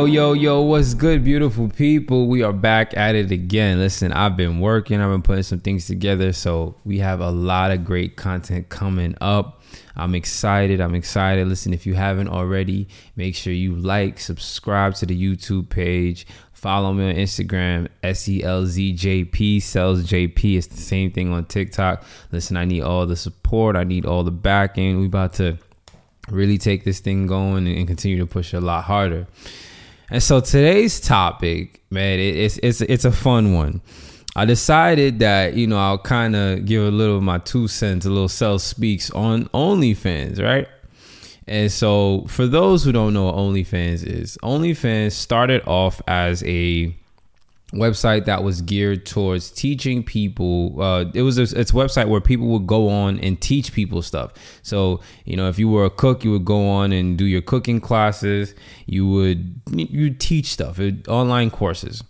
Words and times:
Yo, 0.00 0.06
yo, 0.06 0.32
yo, 0.32 0.62
what's 0.62 0.94
good, 0.94 1.22
beautiful 1.22 1.68
people? 1.68 2.26
We 2.26 2.42
are 2.42 2.54
back 2.54 2.96
at 2.96 3.14
it 3.14 3.30
again. 3.30 3.78
Listen, 3.78 4.12
I've 4.12 4.34
been 4.34 4.58
working, 4.58 4.98
I've 4.98 5.10
been 5.10 5.20
putting 5.20 5.42
some 5.42 5.60
things 5.60 5.86
together, 5.86 6.32
so 6.32 6.74
we 6.86 7.00
have 7.00 7.20
a 7.20 7.30
lot 7.30 7.70
of 7.70 7.84
great 7.84 8.16
content 8.16 8.70
coming 8.70 9.14
up. 9.20 9.62
I'm 9.96 10.14
excited. 10.14 10.80
I'm 10.80 10.94
excited. 10.94 11.46
Listen, 11.48 11.74
if 11.74 11.84
you 11.84 11.92
haven't 11.92 12.28
already, 12.28 12.88
make 13.14 13.34
sure 13.34 13.52
you 13.52 13.76
like, 13.76 14.18
subscribe 14.18 14.94
to 14.94 15.04
the 15.04 15.14
YouTube 15.14 15.68
page, 15.68 16.26
follow 16.54 16.94
me 16.94 17.10
on 17.10 17.16
Instagram, 17.16 17.88
S 18.02 18.26
E 18.26 18.42
L 18.42 18.64
Z 18.64 18.94
J 18.94 19.24
P, 19.24 19.58
Selz 19.58 20.02
JP. 20.02 20.56
It's 20.56 20.66
the 20.66 20.78
same 20.78 21.10
thing 21.10 21.30
on 21.30 21.44
TikTok. 21.44 22.04
Listen, 22.32 22.56
I 22.56 22.64
need 22.64 22.80
all 22.80 23.04
the 23.04 23.16
support, 23.16 23.76
I 23.76 23.84
need 23.84 24.06
all 24.06 24.24
the 24.24 24.30
backing. 24.30 24.98
We 24.98 25.04
about 25.04 25.34
to 25.34 25.58
really 26.30 26.56
take 26.56 26.84
this 26.84 27.00
thing 27.00 27.26
going 27.26 27.66
and 27.66 27.86
continue 27.86 28.16
to 28.16 28.26
push 28.26 28.54
a 28.54 28.60
lot 28.60 28.84
harder. 28.84 29.26
And 30.10 30.22
so 30.22 30.40
today's 30.40 31.00
topic, 31.00 31.80
man, 31.90 32.18
it, 32.18 32.36
it's 32.36 32.58
it's 32.62 32.80
it's 32.80 33.04
a 33.04 33.12
fun 33.12 33.54
one. 33.54 33.80
I 34.34 34.44
decided 34.44 35.20
that 35.20 35.54
you 35.54 35.66
know 35.66 35.78
I'll 35.78 35.98
kind 35.98 36.34
of 36.34 36.64
give 36.64 36.84
a 36.84 36.90
little 36.90 37.18
of 37.18 37.22
my 37.22 37.38
two 37.38 37.68
cents, 37.68 38.06
a 38.06 38.10
little 38.10 38.28
SelzSpeaks 38.28 39.14
on 39.14 39.44
OnlyFans, 39.46 40.42
right? 40.42 40.66
And 41.46 41.70
so 41.70 42.26
for 42.28 42.46
those 42.46 42.84
who 42.84 42.92
don't 42.92 43.12
know 43.14 43.26
what 43.26 43.36
OnlyFans 43.36 44.04
is, 44.04 44.36
OnlyFans 44.42 45.12
started 45.12 45.62
off 45.66 46.00
as 46.06 46.42
a 46.44 46.94
website 47.72 48.24
that 48.24 48.42
was 48.42 48.62
geared 48.62 49.06
towards 49.06 49.50
teaching 49.50 50.02
people 50.02 50.80
uh, 50.82 51.04
it 51.14 51.22
was 51.22 51.38
a, 51.38 51.42
it's 51.42 51.70
a 51.70 51.74
website 51.74 52.08
where 52.08 52.20
people 52.20 52.48
would 52.48 52.66
go 52.66 52.88
on 52.88 53.18
and 53.20 53.40
teach 53.40 53.72
people 53.72 54.02
stuff. 54.02 54.32
So 54.62 55.00
you 55.24 55.36
know 55.36 55.48
if 55.48 55.58
you 55.58 55.68
were 55.68 55.84
a 55.84 55.90
cook 55.90 56.24
you 56.24 56.32
would 56.32 56.44
go 56.44 56.68
on 56.68 56.92
and 56.92 57.16
do 57.16 57.24
your 57.24 57.42
cooking 57.42 57.80
classes. 57.80 58.54
You 58.86 59.06
would 59.08 59.60
you 59.72 60.10
teach 60.10 60.46
stuff 60.46 60.80
it, 60.80 61.06
online 61.08 61.50
courses. 61.50 62.02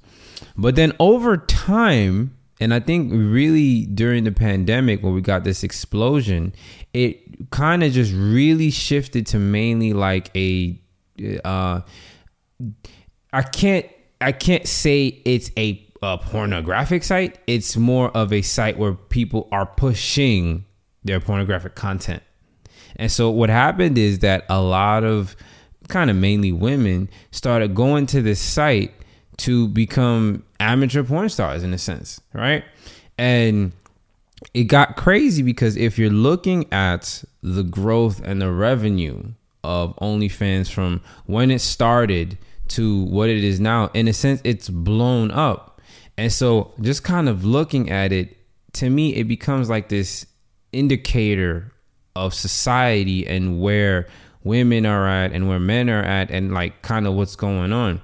But 0.56 0.76
then 0.76 0.92
over 0.98 1.36
time 1.36 2.36
and 2.60 2.74
i 2.74 2.78
think 2.78 3.10
really 3.12 3.86
during 3.86 4.24
the 4.24 4.32
pandemic 4.32 5.02
when 5.02 5.14
we 5.14 5.20
got 5.20 5.42
this 5.44 5.64
explosion 5.64 6.54
it 6.92 7.50
kind 7.50 7.82
of 7.82 7.90
just 7.92 8.12
really 8.12 8.70
shifted 8.70 9.26
to 9.26 9.38
mainly 9.38 9.92
like 9.92 10.30
a 10.36 10.78
uh 11.44 11.80
i 13.32 13.42
can't 13.42 13.86
I 14.20 14.32
can't 14.32 14.66
say 14.66 15.20
it's 15.24 15.50
a, 15.56 15.86
a, 16.02 16.18
pornographic 16.18 17.02
site. 17.04 17.38
It's 17.46 17.76
more 17.76 18.10
of 18.16 18.32
a 18.32 18.42
site 18.42 18.78
where 18.78 18.92
people 18.92 19.48
are 19.50 19.66
pushing 19.66 20.66
their 21.04 21.20
pornographic 21.20 21.74
content. 21.74 22.22
And 22.96 23.10
so 23.10 23.30
what 23.30 23.48
happened 23.48 23.96
is 23.96 24.18
that 24.18 24.44
a 24.48 24.60
lot 24.60 25.04
of 25.04 25.36
kind 25.88 26.10
of 26.10 26.16
mainly 26.16 26.52
women 26.52 27.08
started 27.30 27.74
going 27.74 28.06
to 28.06 28.22
this 28.22 28.40
site 28.40 28.92
to 29.38 29.68
become 29.68 30.44
amateur 30.58 31.02
porn 31.02 31.28
stars 31.28 31.62
in 31.62 31.72
a 31.72 31.78
sense, 31.78 32.20
right? 32.34 32.64
And 33.16 33.72
it 34.54 34.64
got 34.64 34.96
crazy 34.96 35.42
because 35.42 35.76
if 35.76 35.98
you're 35.98 36.10
looking 36.10 36.70
at 36.72 37.24
the 37.42 37.62
growth 37.62 38.20
and 38.24 38.40
the 38.40 38.50
revenue 38.50 39.32
of 39.64 39.96
OnlyFans 39.96 40.70
from 40.70 41.00
when 41.26 41.50
it 41.50 41.60
started 41.60 42.38
to 42.70 43.04
what 43.04 43.28
it 43.28 43.44
is 43.44 43.60
now, 43.60 43.90
in 43.94 44.08
a 44.08 44.12
sense, 44.12 44.40
it's 44.44 44.68
blown 44.68 45.30
up. 45.30 45.80
And 46.16 46.32
so, 46.32 46.72
just 46.80 47.04
kind 47.04 47.28
of 47.28 47.44
looking 47.44 47.90
at 47.90 48.12
it, 48.12 48.36
to 48.74 48.90
me, 48.90 49.14
it 49.14 49.24
becomes 49.24 49.68
like 49.70 49.88
this 49.88 50.26
indicator 50.72 51.72
of 52.14 52.34
society 52.34 53.26
and 53.26 53.60
where 53.60 54.06
women 54.44 54.86
are 54.86 55.08
at 55.08 55.32
and 55.32 55.48
where 55.48 55.60
men 55.60 55.88
are 55.90 56.02
at 56.02 56.30
and 56.30 56.52
like 56.52 56.82
kind 56.82 57.06
of 57.06 57.14
what's 57.14 57.36
going 57.36 57.72
on. 57.72 58.00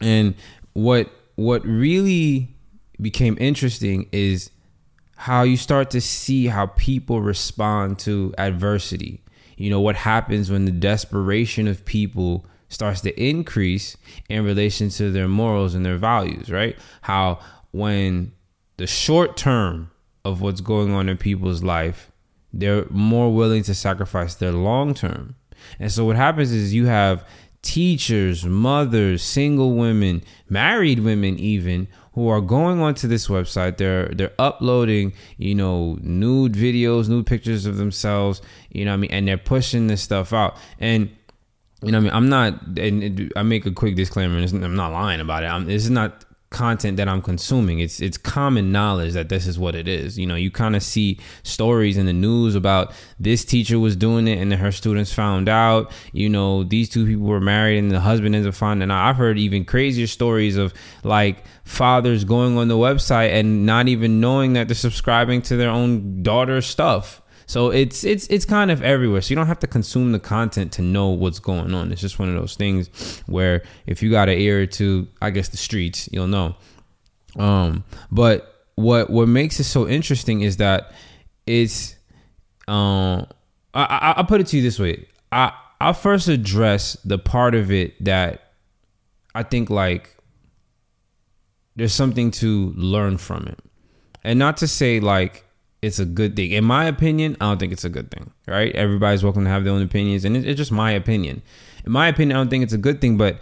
And 0.00 0.34
what 0.72 1.10
what 1.36 1.64
really 1.64 2.54
became 3.00 3.36
interesting 3.38 4.08
is 4.12 4.50
how 5.16 5.42
you 5.42 5.56
start 5.56 5.90
to 5.90 6.00
see 6.00 6.46
how 6.46 6.66
people 6.66 7.20
respond 7.20 7.98
to 8.00 8.34
adversity. 8.38 9.22
You 9.56 9.70
know, 9.70 9.80
what 9.80 9.96
happens 9.96 10.50
when 10.50 10.66
the 10.66 10.72
desperation 10.72 11.66
of 11.68 11.84
people 11.84 12.46
starts 12.68 13.00
to 13.02 13.22
increase 13.22 13.96
in 14.28 14.44
relation 14.44 14.88
to 14.90 15.10
their 15.10 15.28
morals 15.28 15.74
and 15.74 15.84
their 15.84 15.96
values, 15.96 16.50
right? 16.50 16.76
How 17.02 17.38
when 17.72 18.32
the 18.76 18.86
short 18.86 19.36
term 19.36 19.90
of 20.24 20.40
what's 20.40 20.60
going 20.60 20.92
on 20.92 21.08
in 21.08 21.16
people's 21.16 21.62
life, 21.62 22.10
they're 22.52 22.86
more 22.90 23.32
willing 23.32 23.62
to 23.64 23.74
sacrifice 23.74 24.34
their 24.34 24.52
long 24.52 24.94
term. 24.94 25.36
And 25.78 25.90
so 25.90 26.04
what 26.04 26.16
happens 26.16 26.52
is 26.52 26.74
you 26.74 26.86
have 26.86 27.26
teachers, 27.62 28.44
mothers, 28.44 29.22
single 29.22 29.74
women, 29.74 30.22
married 30.48 31.00
women 31.00 31.38
even 31.38 31.88
who 32.12 32.28
are 32.28 32.40
going 32.40 32.80
onto 32.80 33.08
this 33.08 33.28
website. 33.28 33.76
They're 33.76 34.08
they're 34.08 34.32
uploading, 34.38 35.12
you 35.36 35.54
know, 35.54 35.98
nude 36.00 36.52
videos, 36.54 37.08
nude 37.08 37.26
pictures 37.26 37.66
of 37.66 37.76
themselves, 37.76 38.40
you 38.70 38.84
know 38.84 38.94
I 38.94 38.96
mean, 38.96 39.10
and 39.10 39.28
they're 39.28 39.38
pushing 39.38 39.86
this 39.86 40.02
stuff 40.02 40.32
out. 40.32 40.56
And 40.80 41.10
you 41.86 41.92
know, 41.92 41.98
I 41.98 42.00
mean, 42.00 42.10
I'm 42.12 42.28
not, 42.28 42.78
and 42.78 43.32
I 43.36 43.44
make 43.44 43.64
a 43.64 43.70
quick 43.70 43.94
disclaimer. 43.94 44.36
And 44.36 44.64
I'm 44.64 44.74
not 44.74 44.90
lying 44.90 45.20
about 45.20 45.44
it. 45.44 45.46
I'm, 45.46 45.66
this 45.66 45.84
is 45.84 45.90
not 45.90 46.24
content 46.50 46.96
that 46.96 47.08
I'm 47.08 47.22
consuming. 47.22 47.78
It's 47.78 48.00
it's 48.00 48.18
common 48.18 48.72
knowledge 48.72 49.12
that 49.12 49.28
this 49.28 49.46
is 49.46 49.58
what 49.58 49.74
it 49.74 49.86
is. 49.86 50.18
You 50.18 50.26
know, 50.26 50.34
you 50.34 50.50
kind 50.50 50.74
of 50.74 50.82
see 50.82 51.18
stories 51.44 51.96
in 51.96 52.06
the 52.06 52.12
news 52.12 52.54
about 52.54 52.92
this 53.20 53.44
teacher 53.44 53.78
was 53.78 53.94
doing 53.94 54.26
it 54.26 54.38
and 54.38 54.50
then 54.50 54.58
her 54.58 54.72
students 54.72 55.12
found 55.12 55.48
out. 55.48 55.92
You 56.12 56.28
know, 56.28 56.64
these 56.64 56.88
two 56.88 57.06
people 57.06 57.26
were 57.26 57.40
married 57.40 57.78
and 57.78 57.90
the 57.90 58.00
husband 58.00 58.34
ends 58.34 58.48
up 58.48 58.54
finding 58.54 58.90
out. 58.90 59.08
I've 59.08 59.16
heard 59.16 59.38
even 59.38 59.64
crazier 59.64 60.08
stories 60.08 60.56
of 60.56 60.74
like 61.04 61.44
fathers 61.64 62.24
going 62.24 62.58
on 62.58 62.68
the 62.68 62.74
website 62.74 63.30
and 63.30 63.64
not 63.64 63.86
even 63.86 64.20
knowing 64.20 64.54
that 64.54 64.66
they're 64.66 64.74
subscribing 64.74 65.42
to 65.42 65.56
their 65.56 65.70
own 65.70 66.22
daughter's 66.22 66.66
stuff. 66.66 67.22
So 67.46 67.70
it's 67.70 68.02
it's 68.02 68.26
it's 68.26 68.44
kind 68.44 68.70
of 68.70 68.82
everywhere. 68.82 69.20
So 69.20 69.30
you 69.30 69.36
don't 69.36 69.46
have 69.46 69.60
to 69.60 69.68
consume 69.68 70.12
the 70.12 70.18
content 70.18 70.72
to 70.72 70.82
know 70.82 71.10
what's 71.10 71.38
going 71.38 71.72
on. 71.74 71.92
It's 71.92 72.00
just 72.00 72.18
one 72.18 72.28
of 72.28 72.34
those 72.34 72.56
things 72.56 73.22
where 73.26 73.62
if 73.86 74.02
you 74.02 74.10
got 74.10 74.28
an 74.28 74.36
ear 74.38 74.66
to, 74.66 75.06
I 75.22 75.30
guess 75.30 75.48
the 75.48 75.56
streets, 75.56 76.08
you'll 76.12 76.26
know. 76.26 76.56
Um, 77.38 77.84
but 78.10 78.64
what 78.74 79.10
what 79.10 79.28
makes 79.28 79.60
it 79.60 79.64
so 79.64 79.86
interesting 79.88 80.40
is 80.40 80.56
that 80.56 80.92
it's 81.46 81.94
um 82.66 83.26
I, 83.74 83.84
I 83.84 84.14
I'll 84.16 84.24
put 84.24 84.40
it 84.40 84.48
to 84.48 84.56
you 84.56 84.62
this 84.62 84.80
way. 84.80 85.06
I 85.30 85.52
I'll 85.80 85.94
first 85.94 86.26
address 86.28 86.94
the 87.04 87.18
part 87.18 87.54
of 87.54 87.70
it 87.70 88.02
that 88.04 88.52
I 89.34 89.44
think 89.44 89.70
like 89.70 90.16
there's 91.76 91.92
something 91.92 92.30
to 92.32 92.72
learn 92.74 93.18
from 93.18 93.46
it. 93.46 93.58
And 94.24 94.38
not 94.38 94.56
to 94.58 94.66
say 94.66 94.98
like 94.98 95.45
it's 95.82 95.98
a 95.98 96.04
good 96.04 96.36
thing. 96.36 96.52
In 96.52 96.64
my 96.64 96.86
opinion, 96.86 97.36
I 97.40 97.46
don't 97.46 97.58
think 97.58 97.72
it's 97.72 97.84
a 97.84 97.90
good 97.90 98.10
thing. 98.10 98.32
Right? 98.46 98.74
Everybody's 98.74 99.22
welcome 99.22 99.44
to 99.44 99.50
have 99.50 99.64
their 99.64 99.72
own 99.72 99.82
opinions, 99.82 100.24
and 100.24 100.36
it's 100.36 100.56
just 100.56 100.72
my 100.72 100.90
opinion. 100.92 101.42
In 101.84 101.92
my 101.92 102.08
opinion, 102.08 102.36
I 102.36 102.40
don't 102.40 102.50
think 102.50 102.64
it's 102.64 102.72
a 102.72 102.78
good 102.78 103.00
thing, 103.00 103.16
but 103.16 103.40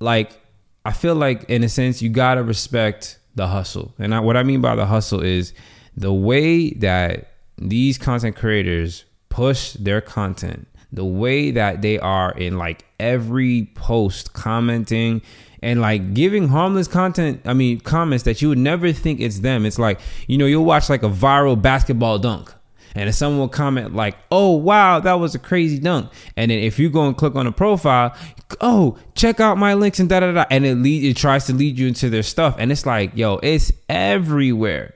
like 0.00 0.38
I 0.84 0.92
feel 0.92 1.14
like 1.14 1.44
in 1.48 1.62
a 1.64 1.68
sense 1.68 2.02
you 2.02 2.10
gotta 2.10 2.42
respect 2.42 3.18
the 3.34 3.48
hustle. 3.48 3.94
And 3.98 4.14
I, 4.14 4.20
what 4.20 4.36
I 4.36 4.42
mean 4.42 4.60
by 4.60 4.76
the 4.76 4.86
hustle 4.86 5.20
is 5.20 5.54
the 5.96 6.12
way 6.12 6.70
that 6.74 7.32
these 7.58 7.98
content 7.98 8.36
creators 8.36 9.04
push 9.28 9.72
their 9.74 10.00
content, 10.00 10.68
the 10.92 11.04
way 11.04 11.50
that 11.50 11.82
they 11.82 11.98
are 11.98 12.32
in 12.32 12.58
like 12.58 12.84
every 13.00 13.70
post 13.74 14.32
commenting 14.32 15.22
and 15.64 15.80
like 15.80 16.14
giving 16.14 16.48
harmless 16.48 16.86
content 16.86 17.40
i 17.46 17.54
mean 17.54 17.80
comments 17.80 18.24
that 18.24 18.42
you 18.42 18.48
would 18.48 18.58
never 18.58 18.92
think 18.92 19.20
it's 19.20 19.40
them. 19.40 19.66
It's 19.66 19.78
like 19.78 20.00
you 20.26 20.38
know 20.38 20.46
you'll 20.46 20.64
watch 20.64 20.88
like 20.88 21.02
a 21.02 21.08
viral 21.08 21.60
basketball 21.60 22.18
dunk. 22.18 22.52
And 22.96 23.08
if 23.08 23.16
someone 23.16 23.40
will 23.40 23.48
comment 23.48 23.94
like 23.94 24.16
oh 24.30 24.52
wow 24.52 25.00
that 25.00 25.14
was 25.14 25.34
a 25.34 25.38
crazy 25.38 25.78
dunk. 25.78 26.10
And 26.36 26.50
then 26.50 26.58
if 26.58 26.78
you 26.78 26.90
go 26.90 27.06
and 27.06 27.16
click 27.16 27.34
on 27.34 27.46
a 27.46 27.52
profile 27.52 28.16
oh 28.60 28.98
check 29.14 29.40
out 29.40 29.58
my 29.58 29.74
links 29.74 29.98
and 29.98 30.08
da 30.08 30.20
da 30.20 30.32
da 30.32 30.44
and 30.50 30.64
it 30.64 30.76
lead 30.76 31.04
it 31.04 31.16
tries 31.16 31.46
to 31.46 31.52
lead 31.52 31.78
you 31.78 31.88
into 31.88 32.10
their 32.10 32.22
stuff. 32.22 32.56
And 32.58 32.70
it's 32.70 32.86
like 32.86 33.12
yo 33.14 33.38
it's 33.42 33.72
everywhere. 33.88 34.94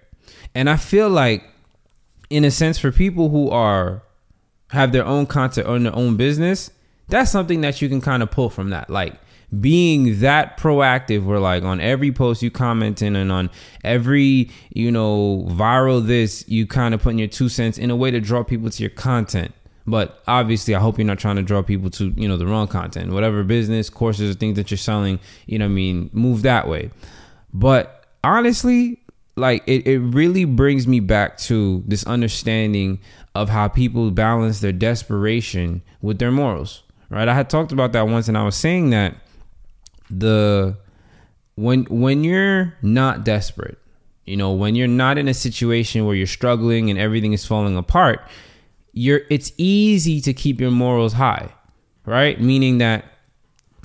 And 0.54 0.70
i 0.70 0.76
feel 0.76 1.08
like 1.08 1.44
in 2.30 2.44
a 2.44 2.50
sense 2.50 2.78
for 2.78 2.92
people 2.92 3.30
who 3.30 3.50
are 3.50 4.02
have 4.70 4.92
their 4.92 5.04
own 5.04 5.26
content 5.26 5.66
on 5.66 5.84
their 5.84 5.96
own 5.96 6.16
business 6.16 6.70
that's 7.08 7.30
something 7.30 7.62
that 7.62 7.80
you 7.80 7.88
can 7.88 8.00
kind 8.00 8.22
of 8.22 8.30
pull 8.30 8.50
from 8.50 8.70
that. 8.70 8.90
Like 8.90 9.14
being 9.60 10.20
that 10.20 10.58
proactive 10.58 11.24
where 11.24 11.40
like 11.40 11.62
on 11.62 11.80
every 11.80 12.12
post 12.12 12.42
you 12.42 12.50
commenting 12.50 13.16
and 13.16 13.32
on 13.32 13.48
every 13.82 14.50
you 14.74 14.90
know 14.90 15.46
viral 15.50 16.06
this 16.06 16.46
you 16.48 16.66
kind 16.66 16.94
of 16.94 17.02
putting 17.02 17.18
your 17.18 17.28
two 17.28 17.48
cents 17.48 17.78
in 17.78 17.90
a 17.90 17.96
way 17.96 18.10
to 18.10 18.20
draw 18.20 18.42
people 18.42 18.68
to 18.68 18.82
your 18.82 18.90
content. 18.90 19.54
But 19.86 20.22
obviously 20.28 20.74
i 20.74 20.80
hope 20.80 20.98
you're 20.98 21.06
not 21.06 21.18
trying 21.18 21.36
to 21.36 21.42
draw 21.42 21.62
people 21.62 21.88
to 21.90 22.12
you 22.16 22.28
know 22.28 22.36
the 22.36 22.46
wrong 22.46 22.68
content. 22.68 23.12
Whatever 23.12 23.42
business 23.42 23.88
courses 23.88 24.34
or 24.36 24.38
things 24.38 24.56
that 24.56 24.70
you're 24.70 24.78
selling 24.78 25.18
you 25.46 25.58
know 25.58 25.64
i 25.64 25.68
mean? 25.68 26.10
Move 26.12 26.42
that 26.42 26.68
way. 26.68 26.90
But 27.54 28.04
honestly 28.22 29.00
like 29.34 29.62
it, 29.66 29.86
it 29.86 30.00
really 30.00 30.44
brings 30.44 30.86
me 30.86 31.00
back 31.00 31.38
to 31.38 31.82
this 31.86 32.04
understanding 32.04 32.98
of 33.34 33.48
how 33.48 33.68
people 33.68 34.10
balance 34.10 34.60
their 34.60 34.72
desperation 34.72 35.80
with 36.02 36.18
their 36.18 36.32
morals 36.32 36.82
right? 37.08 37.28
I 37.28 37.32
had 37.32 37.48
talked 37.48 37.72
about 37.72 37.92
that 37.92 38.08
once 38.08 38.28
and 38.28 38.36
i 38.36 38.42
was 38.42 38.56
saying 38.56 38.90
that 38.90 39.14
the 40.10 40.76
when 41.56 41.84
when 41.84 42.24
you're 42.24 42.74
not 42.82 43.24
desperate, 43.24 43.78
you 44.24 44.36
know, 44.36 44.52
when 44.52 44.74
you're 44.74 44.86
not 44.86 45.18
in 45.18 45.28
a 45.28 45.34
situation 45.34 46.04
where 46.06 46.14
you're 46.14 46.26
struggling 46.26 46.90
and 46.90 46.98
everything 46.98 47.32
is 47.32 47.44
falling 47.44 47.76
apart, 47.76 48.20
you're 48.92 49.22
it's 49.30 49.52
easy 49.56 50.20
to 50.20 50.32
keep 50.32 50.60
your 50.60 50.70
morals 50.70 51.14
high, 51.14 51.52
right? 52.04 52.40
Meaning 52.40 52.78
that 52.78 53.04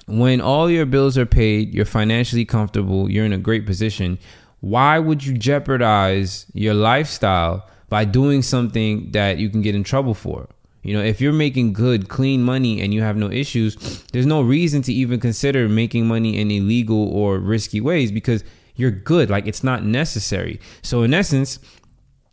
when 0.06 0.42
all 0.42 0.70
your 0.70 0.86
bills 0.86 1.18
are 1.18 1.26
paid, 1.26 1.74
you're 1.74 1.86
financially 1.86 2.46
comfortable, 2.46 3.10
you're 3.10 3.26
in 3.26 3.34
a 3.34 3.38
great 3.38 3.66
position, 3.66 4.20
why 4.60 5.00
would 5.00 5.26
you 5.26 5.38
jeopardize 5.38 6.46
your 6.54 6.74
lifestyle 6.74 7.68
by 7.90 8.06
doing 8.06 8.42
something 8.42 9.12
that 9.12 9.38
you 9.38 9.50
can 9.50 9.62
get 9.62 9.76
in 9.76 9.84
trouble 9.84 10.14
for? 10.14 10.48
You 10.84 10.98
know, 10.98 11.04
if 11.04 11.22
you're 11.22 11.34
making 11.34 11.74
good, 11.74 12.10
clean 12.10 12.44
money 12.44 12.82
and 12.82 12.94
you 12.94 13.02
have 13.02 13.16
no 13.16 13.32
issues, 13.32 14.04
there's 14.12 14.26
no 14.26 14.42
reason 14.42 14.82
to 14.84 14.94
even 14.94 15.20
consider 15.20 15.70
making 15.70 16.06
money 16.06 16.38
in 16.38 16.52
illegal 16.52 17.08
or 17.08 17.40
risky 17.40 17.80
ways 17.82 18.12
because 18.12 18.44
you're 18.76 18.92
good. 18.92 19.30
Like 19.30 19.48
it's 19.48 19.64
not 19.64 19.84
necessary. 19.86 20.60
So 20.82 21.04
in 21.04 21.14
essence, 21.14 21.60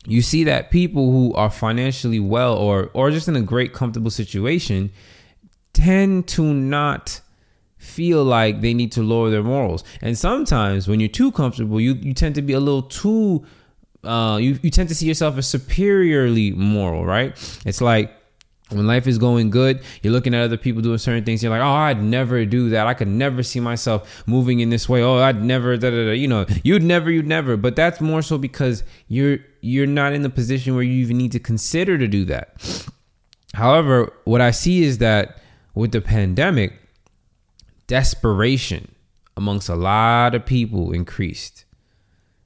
you 0.06 0.22
see 0.22 0.44
that 0.44 0.70
people 0.70 1.10
who 1.10 1.32
are 1.34 1.50
financially 1.50 2.20
well 2.20 2.56
or 2.56 2.90
or 2.94 3.10
just 3.10 3.28
in 3.28 3.36
a 3.36 3.42
great 3.42 3.72
comfortable 3.72 4.10
situation 4.10 4.90
tend 5.72 6.26
to 6.28 6.42
not 6.42 7.20
feel 7.76 8.24
like 8.24 8.60
they 8.60 8.74
need 8.74 8.92
to 8.92 9.02
lower 9.02 9.30
their 9.30 9.42
morals. 9.42 9.84
And 10.02 10.16
sometimes 10.16 10.88
when 10.88 11.00
you're 11.00 11.08
too 11.08 11.30
comfortable, 11.32 11.80
you 11.80 11.94
you 11.94 12.14
tend 12.14 12.34
to 12.34 12.42
be 12.42 12.54
a 12.54 12.60
little 12.60 12.82
too 12.82 13.44
uh 14.02 14.38
you, 14.40 14.58
you 14.62 14.70
tend 14.70 14.88
to 14.88 14.94
see 14.94 15.06
yourself 15.06 15.36
as 15.36 15.46
superiorly 15.46 16.52
moral, 16.52 17.04
right? 17.04 17.30
It's 17.66 17.80
like 17.80 18.10
when 18.70 18.86
life 18.86 19.06
is 19.06 19.18
going 19.18 19.50
good, 19.50 19.82
you're 20.02 20.12
looking 20.12 20.34
at 20.34 20.42
other 20.42 20.56
people 20.56 20.82
doing 20.82 20.98
certain 20.98 21.24
things. 21.24 21.42
You're 21.42 21.50
like, 21.50 21.60
oh, 21.60 21.64
I'd 21.64 22.02
never 22.02 22.44
do 22.44 22.70
that. 22.70 22.86
I 22.86 22.94
could 22.94 23.08
never 23.08 23.42
see 23.42 23.60
myself 23.60 24.22
moving 24.26 24.60
in 24.60 24.70
this 24.70 24.88
way. 24.88 25.02
Oh, 25.02 25.18
I'd 25.18 25.42
never, 25.42 25.76
da, 25.76 25.90
da, 25.90 26.06
da. 26.06 26.12
you 26.12 26.28
know, 26.28 26.46
you'd 26.62 26.82
never, 26.82 27.10
you'd 27.10 27.26
never. 27.26 27.56
But 27.56 27.76
that's 27.76 28.00
more 28.00 28.22
so 28.22 28.38
because 28.38 28.82
you're 29.08 29.38
you're 29.60 29.86
not 29.86 30.12
in 30.12 30.22
the 30.22 30.30
position 30.30 30.74
where 30.74 30.82
you 30.82 31.02
even 31.02 31.18
need 31.18 31.32
to 31.32 31.38
consider 31.38 31.98
to 31.98 32.08
do 32.08 32.24
that. 32.24 32.86
However, 33.54 34.12
what 34.24 34.40
I 34.40 34.52
see 34.52 34.82
is 34.84 34.98
that 34.98 35.42
with 35.74 35.92
the 35.92 36.00
pandemic, 36.00 36.78
desperation 37.86 38.94
amongst 39.36 39.68
a 39.68 39.74
lot 39.74 40.34
of 40.34 40.46
people 40.46 40.92
increased. 40.92 41.64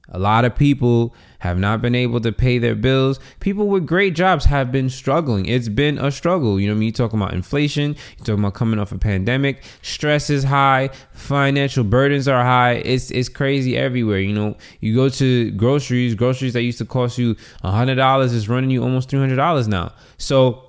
A 0.09 0.19
lot 0.19 0.45
of 0.45 0.55
people 0.55 1.15
have 1.39 1.57
not 1.57 1.81
been 1.81 1.95
able 1.95 2.21
to 2.21 2.31
pay 2.31 2.57
their 2.57 2.75
bills. 2.75 3.19
People 3.39 3.67
with 3.67 3.87
great 3.87 4.15
jobs 4.15 4.45
have 4.45 4.71
been 4.71 4.89
struggling. 4.89 5.45
It's 5.45 5.67
been 5.69 5.97
a 5.97 6.11
struggle. 6.11 6.59
You 6.59 6.67
know, 6.67 6.73
I 6.73 6.77
mean, 6.77 6.87
you 6.87 6.91
talking 6.91 7.19
about 7.19 7.33
inflation, 7.33 7.95
you're 8.17 8.25
talking 8.25 8.39
about 8.43 8.53
coming 8.53 8.79
off 8.79 8.91
a 8.91 8.97
pandemic, 8.97 9.63
stress 9.81 10.29
is 10.29 10.43
high, 10.43 10.89
financial 11.11 11.83
burdens 11.83 12.27
are 12.27 12.43
high. 12.43 12.73
It's 12.73 13.11
it's 13.11 13.29
crazy 13.29 13.77
everywhere. 13.77 14.19
You 14.19 14.33
know, 14.33 14.57
you 14.79 14.95
go 14.95 15.09
to 15.09 15.51
groceries, 15.51 16.15
groceries 16.15 16.53
that 16.53 16.61
used 16.61 16.77
to 16.79 16.85
cost 16.85 17.17
you 17.17 17.35
hundred 17.63 17.95
dollars 17.95 18.33
is 18.33 18.47
running 18.47 18.69
you 18.69 18.83
almost 18.83 19.09
three 19.09 19.19
hundred 19.19 19.37
dollars 19.37 19.67
now. 19.67 19.93
So 20.17 20.65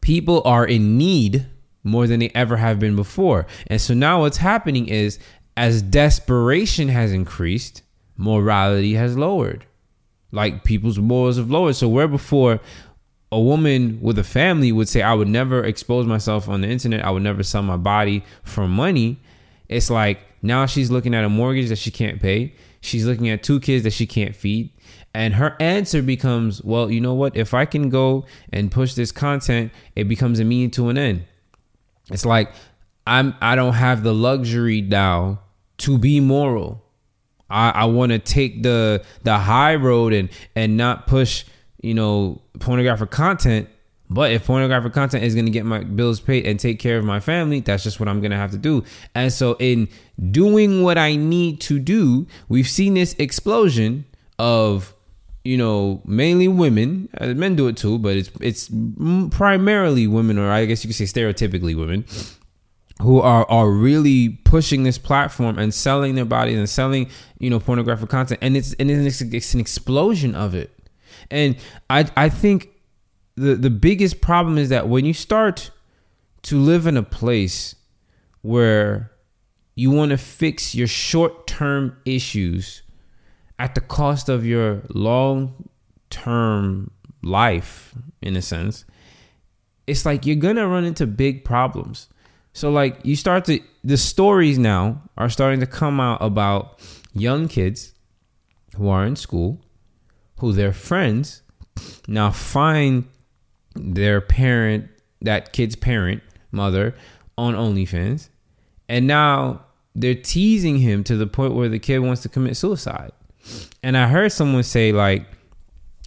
people 0.00 0.42
are 0.44 0.66
in 0.66 0.96
need 0.98 1.46
more 1.82 2.06
than 2.06 2.20
they 2.20 2.30
ever 2.34 2.56
have 2.56 2.78
been 2.78 2.96
before. 2.96 3.46
And 3.68 3.80
so 3.80 3.94
now 3.94 4.20
what's 4.20 4.36
happening 4.38 4.88
is 4.88 5.18
as 5.56 5.82
desperation 5.82 6.88
has 6.88 7.12
increased, 7.12 7.82
morality 8.16 8.94
has 8.94 9.16
lowered. 9.16 9.64
Like 10.32 10.64
people's 10.64 10.98
morals 10.98 11.36
have 11.36 11.50
lowered. 11.50 11.76
So 11.76 11.88
where 11.88 12.08
before 12.08 12.60
a 13.32 13.40
woman 13.40 13.98
with 14.00 14.18
a 14.18 14.24
family 14.24 14.72
would 14.72 14.88
say, 14.88 15.02
I 15.02 15.14
would 15.14 15.28
never 15.28 15.64
expose 15.64 16.06
myself 16.06 16.48
on 16.48 16.60
the 16.60 16.68
internet, 16.68 17.04
I 17.04 17.10
would 17.10 17.22
never 17.22 17.42
sell 17.42 17.62
my 17.62 17.76
body 17.76 18.24
for 18.42 18.68
money. 18.68 19.20
It's 19.68 19.90
like 19.90 20.20
now 20.42 20.66
she's 20.66 20.90
looking 20.90 21.14
at 21.14 21.24
a 21.24 21.28
mortgage 21.28 21.68
that 21.68 21.78
she 21.78 21.90
can't 21.90 22.20
pay. 22.20 22.54
She's 22.80 23.06
looking 23.06 23.28
at 23.28 23.42
two 23.42 23.58
kids 23.60 23.84
that 23.84 23.92
she 23.92 24.06
can't 24.06 24.36
feed. 24.36 24.70
And 25.12 25.34
her 25.34 25.56
answer 25.60 26.02
becomes, 26.02 26.62
well, 26.62 26.90
you 26.90 27.00
know 27.00 27.14
what? 27.14 27.36
If 27.36 27.54
I 27.54 27.64
can 27.64 27.88
go 27.88 28.26
and 28.52 28.70
push 28.70 28.94
this 28.94 29.10
content, 29.10 29.72
it 29.96 30.04
becomes 30.04 30.38
a 30.38 30.44
mean 30.44 30.70
to 30.72 30.88
an 30.88 30.98
end. 30.98 31.24
It's 32.10 32.26
like 32.26 32.52
I'm 33.06 33.34
I 33.40 33.56
don't 33.56 33.74
have 33.74 34.02
the 34.02 34.14
luxury 34.14 34.80
now 34.80 35.40
to 35.78 35.98
be 35.98 36.20
moral. 36.20 36.82
I, 37.50 37.70
I 37.70 37.84
want 37.86 38.12
to 38.12 38.18
take 38.18 38.62
the 38.62 39.04
the 39.22 39.38
high 39.38 39.74
road 39.76 40.12
and 40.12 40.28
and 40.54 40.76
not 40.76 41.06
push 41.06 41.44
you 41.82 41.94
know 41.94 42.42
pornographic 42.58 43.10
content. 43.10 43.68
But 44.08 44.30
if 44.30 44.46
pornographic 44.46 44.92
content 44.92 45.24
is 45.24 45.34
going 45.34 45.46
to 45.46 45.50
get 45.50 45.64
my 45.64 45.80
bills 45.80 46.20
paid 46.20 46.46
and 46.46 46.60
take 46.60 46.78
care 46.78 46.96
of 46.96 47.04
my 47.04 47.18
family, 47.18 47.58
that's 47.58 47.82
just 47.82 47.98
what 47.98 48.08
I'm 48.08 48.20
going 48.20 48.30
to 48.30 48.36
have 48.36 48.52
to 48.52 48.58
do. 48.58 48.84
And 49.16 49.32
so, 49.32 49.56
in 49.58 49.88
doing 50.30 50.84
what 50.84 50.96
I 50.96 51.16
need 51.16 51.60
to 51.62 51.80
do, 51.80 52.28
we've 52.48 52.68
seen 52.68 52.94
this 52.94 53.14
explosion 53.18 54.04
of 54.38 54.94
you 55.44 55.56
know 55.56 56.02
mainly 56.04 56.46
women. 56.46 57.08
Uh, 57.18 57.28
men 57.28 57.56
do 57.56 57.66
it 57.66 57.76
too, 57.76 57.98
but 57.98 58.16
it's 58.16 58.30
it's 58.40 58.70
primarily 59.30 60.06
women, 60.06 60.38
or 60.38 60.50
I 60.50 60.66
guess 60.66 60.84
you 60.84 60.88
could 60.88 60.96
say 60.96 61.04
stereotypically 61.04 61.76
women 61.76 62.04
who 63.02 63.20
are 63.20 63.48
are 63.50 63.70
really 63.70 64.30
pushing 64.44 64.82
this 64.82 64.98
platform 64.98 65.58
and 65.58 65.72
selling 65.72 66.14
their 66.14 66.24
bodies 66.24 66.56
and 66.56 66.68
selling 66.68 67.08
you 67.38 67.50
know 67.50 67.60
pornographic 67.60 68.08
content. 68.08 68.40
And 68.42 68.56
it's 68.56 68.72
and 68.74 68.90
it's, 68.90 69.20
it's 69.20 69.54
an 69.54 69.60
explosion 69.60 70.34
of 70.34 70.54
it. 70.54 70.72
And 71.30 71.56
i 71.90 72.08
i 72.16 72.28
think 72.28 72.70
the 73.36 73.54
the 73.54 73.70
biggest 73.70 74.20
problem 74.20 74.58
is 74.58 74.70
that 74.70 74.88
when 74.88 75.04
you 75.04 75.14
start 75.14 75.70
to 76.42 76.58
live 76.58 76.86
in 76.86 76.96
a 76.96 77.02
place 77.02 77.74
where 78.42 79.12
you 79.74 79.90
want 79.90 80.10
to 80.10 80.16
fix 80.16 80.74
your 80.74 80.86
short-term 80.86 81.96
issues 82.04 82.82
at 83.58 83.74
the 83.74 83.80
cost 83.80 84.28
of 84.28 84.46
your 84.46 84.82
long-term 84.90 86.90
life 87.22 87.94
in 88.22 88.36
a 88.36 88.42
sense 88.42 88.84
it's 89.86 90.06
like 90.06 90.24
you're 90.24 90.36
gonna 90.36 90.66
run 90.66 90.84
into 90.84 91.06
big 91.06 91.44
problems 91.44 92.08
so 92.56 92.70
like 92.70 92.98
you 93.04 93.16
start 93.16 93.44
to 93.44 93.60
the 93.84 93.96
stories 93.96 94.58
now 94.58 95.02
are 95.16 95.28
starting 95.28 95.60
to 95.60 95.66
come 95.66 96.00
out 96.00 96.18
about 96.20 96.80
young 97.14 97.48
kids 97.48 97.94
who 98.76 98.88
are 98.88 99.04
in 99.04 99.16
school 99.16 99.60
who 100.38 100.52
their 100.52 100.72
friends 100.72 101.42
now 102.08 102.30
find 102.30 103.04
their 103.74 104.20
parent 104.20 104.88
that 105.20 105.52
kid's 105.52 105.76
parent 105.76 106.22
mother 106.50 106.94
on 107.36 107.54
OnlyFans 107.54 108.28
and 108.88 109.06
now 109.06 109.66
they're 109.96 110.14
teasing 110.14 110.78
him 110.78 111.02
to 111.04 111.16
the 111.16 111.26
point 111.26 111.54
where 111.54 111.68
the 111.68 111.78
kid 111.78 112.00
wants 112.00 112.22
to 112.22 112.28
commit 112.28 112.56
suicide. 112.56 113.12
And 113.82 113.96
I 113.96 114.08
heard 114.08 114.30
someone 114.30 114.62
say 114.62 114.92
like 114.92 115.26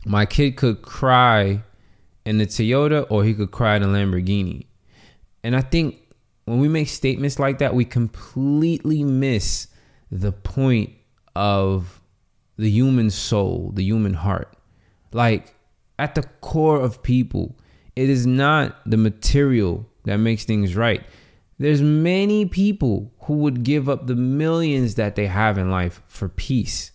my 0.05 0.25
kid 0.25 0.55
could 0.55 0.83
cry 0.83 1.63
in 2.25 2.38
the 2.38 2.45
Toyota 2.45 3.07
or 3.09 3.24
he 3.24 3.33
could 3.33 3.51
cry 3.51 3.75
in 3.75 3.83
a 3.83 3.88
Lamborghini. 3.88 4.67
And 5.43 5.55
I 5.55 5.62
think 5.62 5.97
when 6.50 6.60
we 6.60 6.68
make 6.68 6.88
statements 6.88 7.38
like 7.38 7.60
that, 7.60 7.75
we 7.75 7.86
completely 7.86 9.03
miss 9.03 9.68
the 10.12 10.32
point 10.32 10.91
of 11.36 12.01
the 12.58 12.72
human 12.72 13.12
soul, 13.12 13.72
the 13.75 13.84
human 13.84 14.15
heart. 14.15 14.58
Like 15.13 15.53
at 16.00 16.15
the 16.15 16.24
core 16.41 16.79
of 16.82 17.03
people, 17.03 17.56
it 17.96 18.10
is 18.10 18.25
not 18.25 18.77
the 18.89 18.98
material 18.98 19.88
that 20.06 20.18
makes 20.18 20.44
things 20.44 20.75
right. 20.75 21.03
There's 21.60 21.84
many 21.84 22.48
people 22.48 23.12
who 23.24 23.36
would 23.36 23.63
give 23.63 23.88
up 23.88 24.08
the 24.08 24.15
millions 24.15 24.96
that 24.96 25.15
they 25.15 25.27
have 25.27 25.60
in 25.60 25.70
life 25.70 26.01
for 26.08 26.29
peace. 26.29 26.91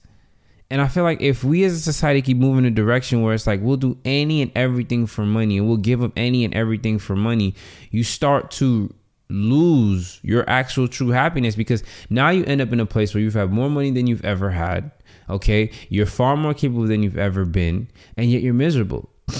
And 0.68 0.82
I 0.82 0.88
feel 0.88 1.04
like 1.04 1.20
if 1.20 1.44
we 1.44 1.62
as 1.62 1.74
a 1.74 1.80
society 1.80 2.22
keep 2.22 2.38
moving 2.38 2.64
in 2.64 2.72
a 2.72 2.74
direction 2.74 3.22
where 3.22 3.34
it's 3.34 3.46
like 3.46 3.60
we'll 3.62 3.76
do 3.76 3.98
any 4.04 4.42
and 4.42 4.50
everything 4.56 5.06
for 5.06 5.24
money 5.24 5.58
and 5.58 5.68
we'll 5.68 5.76
give 5.76 6.02
up 6.02 6.10
any 6.16 6.44
and 6.44 6.52
everything 6.54 6.98
for 6.98 7.14
money, 7.14 7.54
you 7.92 8.02
start 8.02 8.50
to 8.52 8.92
lose 9.28 10.20
your 10.22 10.48
actual 10.48 10.88
true 10.88 11.08
happiness 11.08 11.56
because 11.56 11.82
now 12.10 12.30
you 12.30 12.44
end 12.44 12.60
up 12.60 12.72
in 12.72 12.80
a 12.80 12.86
place 12.86 13.14
where 13.14 13.22
you've 13.22 13.34
had 13.34 13.50
more 13.50 13.70
money 13.70 13.90
than 13.90 14.06
you've 14.06 14.24
ever 14.24 14.50
had. 14.50 14.90
Okay. 15.28 15.70
You're 15.88 16.06
far 16.06 16.36
more 16.36 16.54
capable 16.54 16.86
than 16.86 17.02
you've 17.02 17.18
ever 17.18 17.44
been, 17.44 17.88
and 18.16 18.30
yet 18.30 18.42
you're 18.42 18.54
miserable. 18.54 19.08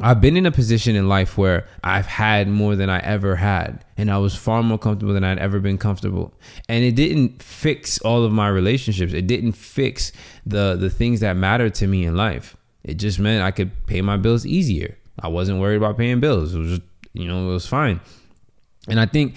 I've 0.00 0.20
been 0.20 0.36
in 0.36 0.44
a 0.44 0.52
position 0.52 0.94
in 0.94 1.08
life 1.08 1.38
where 1.38 1.66
I've 1.82 2.06
had 2.06 2.48
more 2.48 2.76
than 2.76 2.90
I 2.90 2.98
ever 2.98 3.36
had, 3.36 3.82
and 3.96 4.10
I 4.10 4.18
was 4.18 4.34
far 4.34 4.62
more 4.62 4.76
comfortable 4.76 5.14
than 5.14 5.24
I'd 5.24 5.38
ever 5.38 5.58
been 5.58 5.78
comfortable. 5.78 6.34
And 6.68 6.84
it 6.84 6.94
didn't 6.96 7.42
fix 7.42 7.98
all 8.00 8.22
of 8.22 8.30
my 8.30 8.48
relationships. 8.48 9.14
It 9.14 9.26
didn't 9.26 9.52
fix 9.52 10.12
the 10.44 10.76
the 10.76 10.90
things 10.90 11.20
that 11.20 11.36
mattered 11.36 11.74
to 11.76 11.86
me 11.86 12.04
in 12.04 12.14
life. 12.14 12.58
It 12.84 12.94
just 12.94 13.18
meant 13.18 13.42
I 13.42 13.52
could 13.52 13.86
pay 13.86 14.02
my 14.02 14.18
bills 14.18 14.44
easier. 14.44 14.98
I 15.18 15.28
wasn't 15.28 15.60
worried 15.60 15.76
about 15.76 15.96
paying 15.96 16.20
bills. 16.20 16.54
It 16.54 16.58
was 16.58 16.70
just, 16.70 16.82
you 17.14 17.26
know, 17.26 17.48
it 17.48 17.52
was 17.52 17.66
fine. 17.66 18.00
And 18.88 19.00
I 19.00 19.06
think 19.06 19.36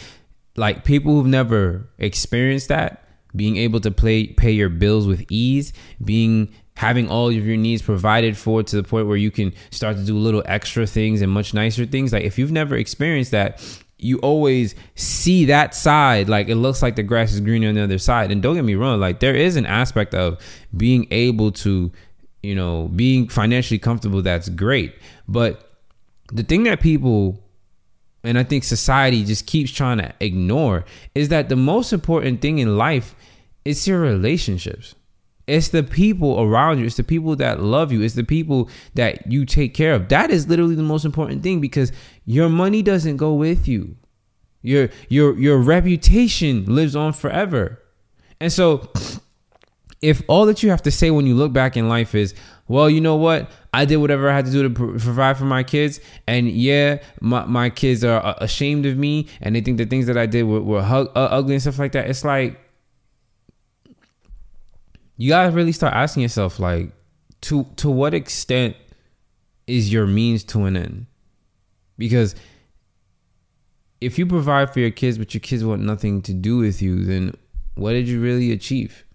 like 0.56 0.84
people 0.84 1.14
who've 1.14 1.28
never 1.28 1.88
experienced 1.98 2.68
that, 2.70 3.06
being 3.36 3.58
able 3.58 3.80
to 3.82 3.92
play 3.92 4.28
pay 4.28 4.52
your 4.52 4.70
bills 4.70 5.08
with 5.08 5.26
ease, 5.30 5.74
being 6.04 6.50
having 6.76 7.10
all 7.10 7.28
of 7.28 7.34
your 7.46 7.58
needs 7.58 7.82
provided 7.82 8.38
for 8.38 8.64
to 8.64 8.76
the 8.76 8.84
point 8.84 9.08
where 9.08 9.18
you 9.18 9.30
can 9.30 9.54
start 9.70 9.98
to 9.98 10.06
do 10.06 10.18
little 10.18 10.42
extra 10.46 10.88
things 10.88 11.22
and 11.22 11.32
much 11.32 11.54
nicer 11.54 11.86
things. 11.86 12.14
Like 12.14 12.24
if 12.24 12.40
you've 12.40 12.52
never 12.52 12.76
experienced 12.76 13.32
that, 13.32 13.62
you 14.00 14.18
always 14.20 14.76
see 14.96 15.46
that 15.46 15.76
side 15.76 16.30
like 16.30 16.48
it 16.48 16.56
looks 16.56 16.82
like 16.82 16.96
the 16.96 17.04
grass 17.04 17.34
is 17.34 17.42
greener 17.42 17.68
on 17.68 17.76
the 17.76 17.84
other 17.84 17.98
side 17.98 18.32
and 18.32 18.42
don't 18.42 18.56
get 18.56 18.64
me 18.64 18.76
wrong 18.76 18.98
like 19.00 19.20
there 19.20 19.36
is 19.36 19.58
an 19.58 19.66
aspect 19.66 20.14
of 20.14 20.40
being 20.76 21.06
able 21.12 21.52
to 21.52 21.92
you 22.42 22.56
know 22.56 22.90
being 22.96 23.28
financially 23.28 23.78
comfortable 23.78 24.22
that's 24.22 24.48
great 24.48 24.96
but 25.28 25.74
the 26.32 26.44
thing 26.44 26.64
that 26.64 26.80
people 26.80 27.44
and 28.24 28.38
I 28.38 28.44
think 28.44 28.64
society 28.64 29.24
just 29.24 29.46
keeps 29.46 29.72
trying 29.72 30.00
to 30.00 30.14
ignore 30.20 30.86
is 31.16 31.30
that 31.30 31.50
the 31.50 31.56
most 31.56 31.94
important 31.94 32.42
thing 32.42 32.60
in 32.60 32.78
life 32.78 33.16
is 33.66 33.88
your 33.88 34.00
relationships. 34.00 34.96
It's 35.48 35.70
the 35.70 35.84
people 35.84 36.40
around 36.40 36.80
you. 36.80 36.86
It's 36.86 36.98
the 36.98 37.04
people 37.04 37.36
that 37.38 37.62
love 37.62 37.92
you. 37.92 38.02
It's 38.02 38.14
the 38.14 38.24
people 38.24 38.70
that 38.94 39.32
you 39.32 39.46
take 39.46 39.74
care 39.74 39.94
of. 39.94 40.10
That 40.10 40.30
is 40.30 40.48
literally 40.48 40.76
the 40.76 40.84
most 40.84 41.06
important 41.06 41.42
thing 41.42 41.60
because 41.60 41.92
your 42.26 42.50
money 42.50 42.84
doesn't 42.84 43.18
go 43.18 43.34
with 43.34 43.68
you. 43.68 43.96
Your 44.62 44.90
your 45.08 45.38
your 45.40 45.58
reputation 45.58 46.66
lives 46.66 46.96
on 46.96 47.14
forever. 47.14 47.82
And 48.40 48.52
so 48.52 48.92
if 50.02 50.22
all 50.28 50.46
that 50.46 50.62
you 50.62 50.70
have 50.70 50.84
to 50.84 50.92
say 50.92 51.10
when 51.10 51.26
you 51.26 51.34
look 51.34 51.52
back 51.52 51.76
in 51.76 51.90
life 51.90 52.14
is, 52.14 52.36
well, 52.68 52.90
you 52.90 53.02
know 53.02 53.16
what? 53.16 53.50
I 53.74 53.86
did 53.86 53.98
whatever 53.98 54.30
I 54.30 54.36
had 54.36 54.46
to 54.46 54.52
do 54.52 54.64
to 54.64 54.70
provide 54.70 55.38
for 55.38 55.46
my 55.46 55.64
kids. 55.64 56.00
And 56.26 56.50
yeah, 56.50 57.00
my, 57.22 57.46
my 57.46 57.70
kids 57.70 58.04
are 58.04 58.26
uh, 58.26 58.36
ashamed 58.40 58.86
of 58.86 58.98
me 58.98 59.28
and 59.42 59.56
they 59.56 59.62
think 59.62 59.78
the 59.78 59.86
things 59.86 60.08
that 60.08 60.18
I 60.18 60.26
did 60.26 60.44
were, 60.44 60.62
were 60.62 60.82
hug, 60.82 61.10
uh, 61.16 61.28
ugly 61.32 61.54
and 61.54 61.62
stuff 61.62 61.78
like 61.78 61.92
that. 61.92 62.10
It's 62.10 62.26
like, 62.26 62.60
you 65.18 65.30
gotta 65.30 65.52
really 65.52 65.74
start 65.74 65.94
asking 65.94 66.24
yourself, 66.24 66.60
like, 66.60 66.94
to 67.42 67.66
to 67.76 67.90
what 67.90 68.14
extent 68.14 68.76
is 69.68 69.92
your 69.92 70.08
means 70.08 70.44
to 70.46 70.64
an 70.64 70.78
end? 70.78 71.08
Because 71.98 72.36
if 74.02 74.18
you 74.18 74.26
provide 74.26 74.74
for 74.74 74.80
your 74.80 74.92
kids, 74.92 75.18
but 75.18 75.34
your 75.34 75.42
kids 75.42 75.64
want 75.64 75.82
nothing 75.82 76.22
to 76.24 76.34
do 76.34 76.58
with 76.58 76.82
you, 76.82 77.04
then 77.04 77.36
what 77.76 77.92
did 77.92 78.08
you 78.08 78.22
really 78.22 78.52
achieve? 78.54 79.06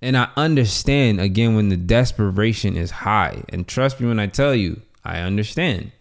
And 0.00 0.16
I 0.16 0.30
understand 0.36 1.20
again 1.20 1.56
when 1.56 1.70
the 1.70 1.76
desperation 1.76 2.76
is 2.76 2.90
high. 2.90 3.42
And 3.48 3.66
trust 3.66 4.00
me 4.00 4.06
when 4.06 4.20
I 4.20 4.26
tell 4.26 4.54
you, 4.54 4.80
I 5.04 5.18
understand. 5.20 5.92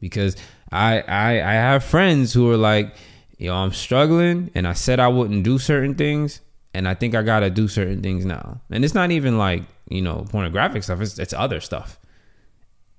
Because 0.00 0.36
I 0.72 1.00
I 1.00 1.30
I 1.40 1.52
have 1.52 1.84
friends 1.84 2.32
who 2.32 2.50
are 2.50 2.56
like, 2.56 2.94
yo, 3.38 3.54
I'm 3.54 3.72
struggling 3.72 4.50
and 4.54 4.66
I 4.66 4.72
said 4.72 5.00
I 5.00 5.08
wouldn't 5.08 5.44
do 5.44 5.58
certain 5.58 5.94
things 5.94 6.40
and 6.74 6.88
I 6.88 6.94
think 6.94 7.14
I 7.14 7.22
got 7.22 7.40
to 7.40 7.50
do 7.50 7.68
certain 7.68 8.02
things 8.02 8.24
now. 8.24 8.60
And 8.70 8.84
it's 8.84 8.94
not 8.94 9.10
even 9.10 9.38
like, 9.38 9.62
you 9.88 10.02
know, 10.02 10.26
pornographic 10.30 10.82
stuff, 10.82 11.00
it's 11.00 11.18
it's 11.18 11.32
other 11.32 11.60
stuff. 11.60 11.98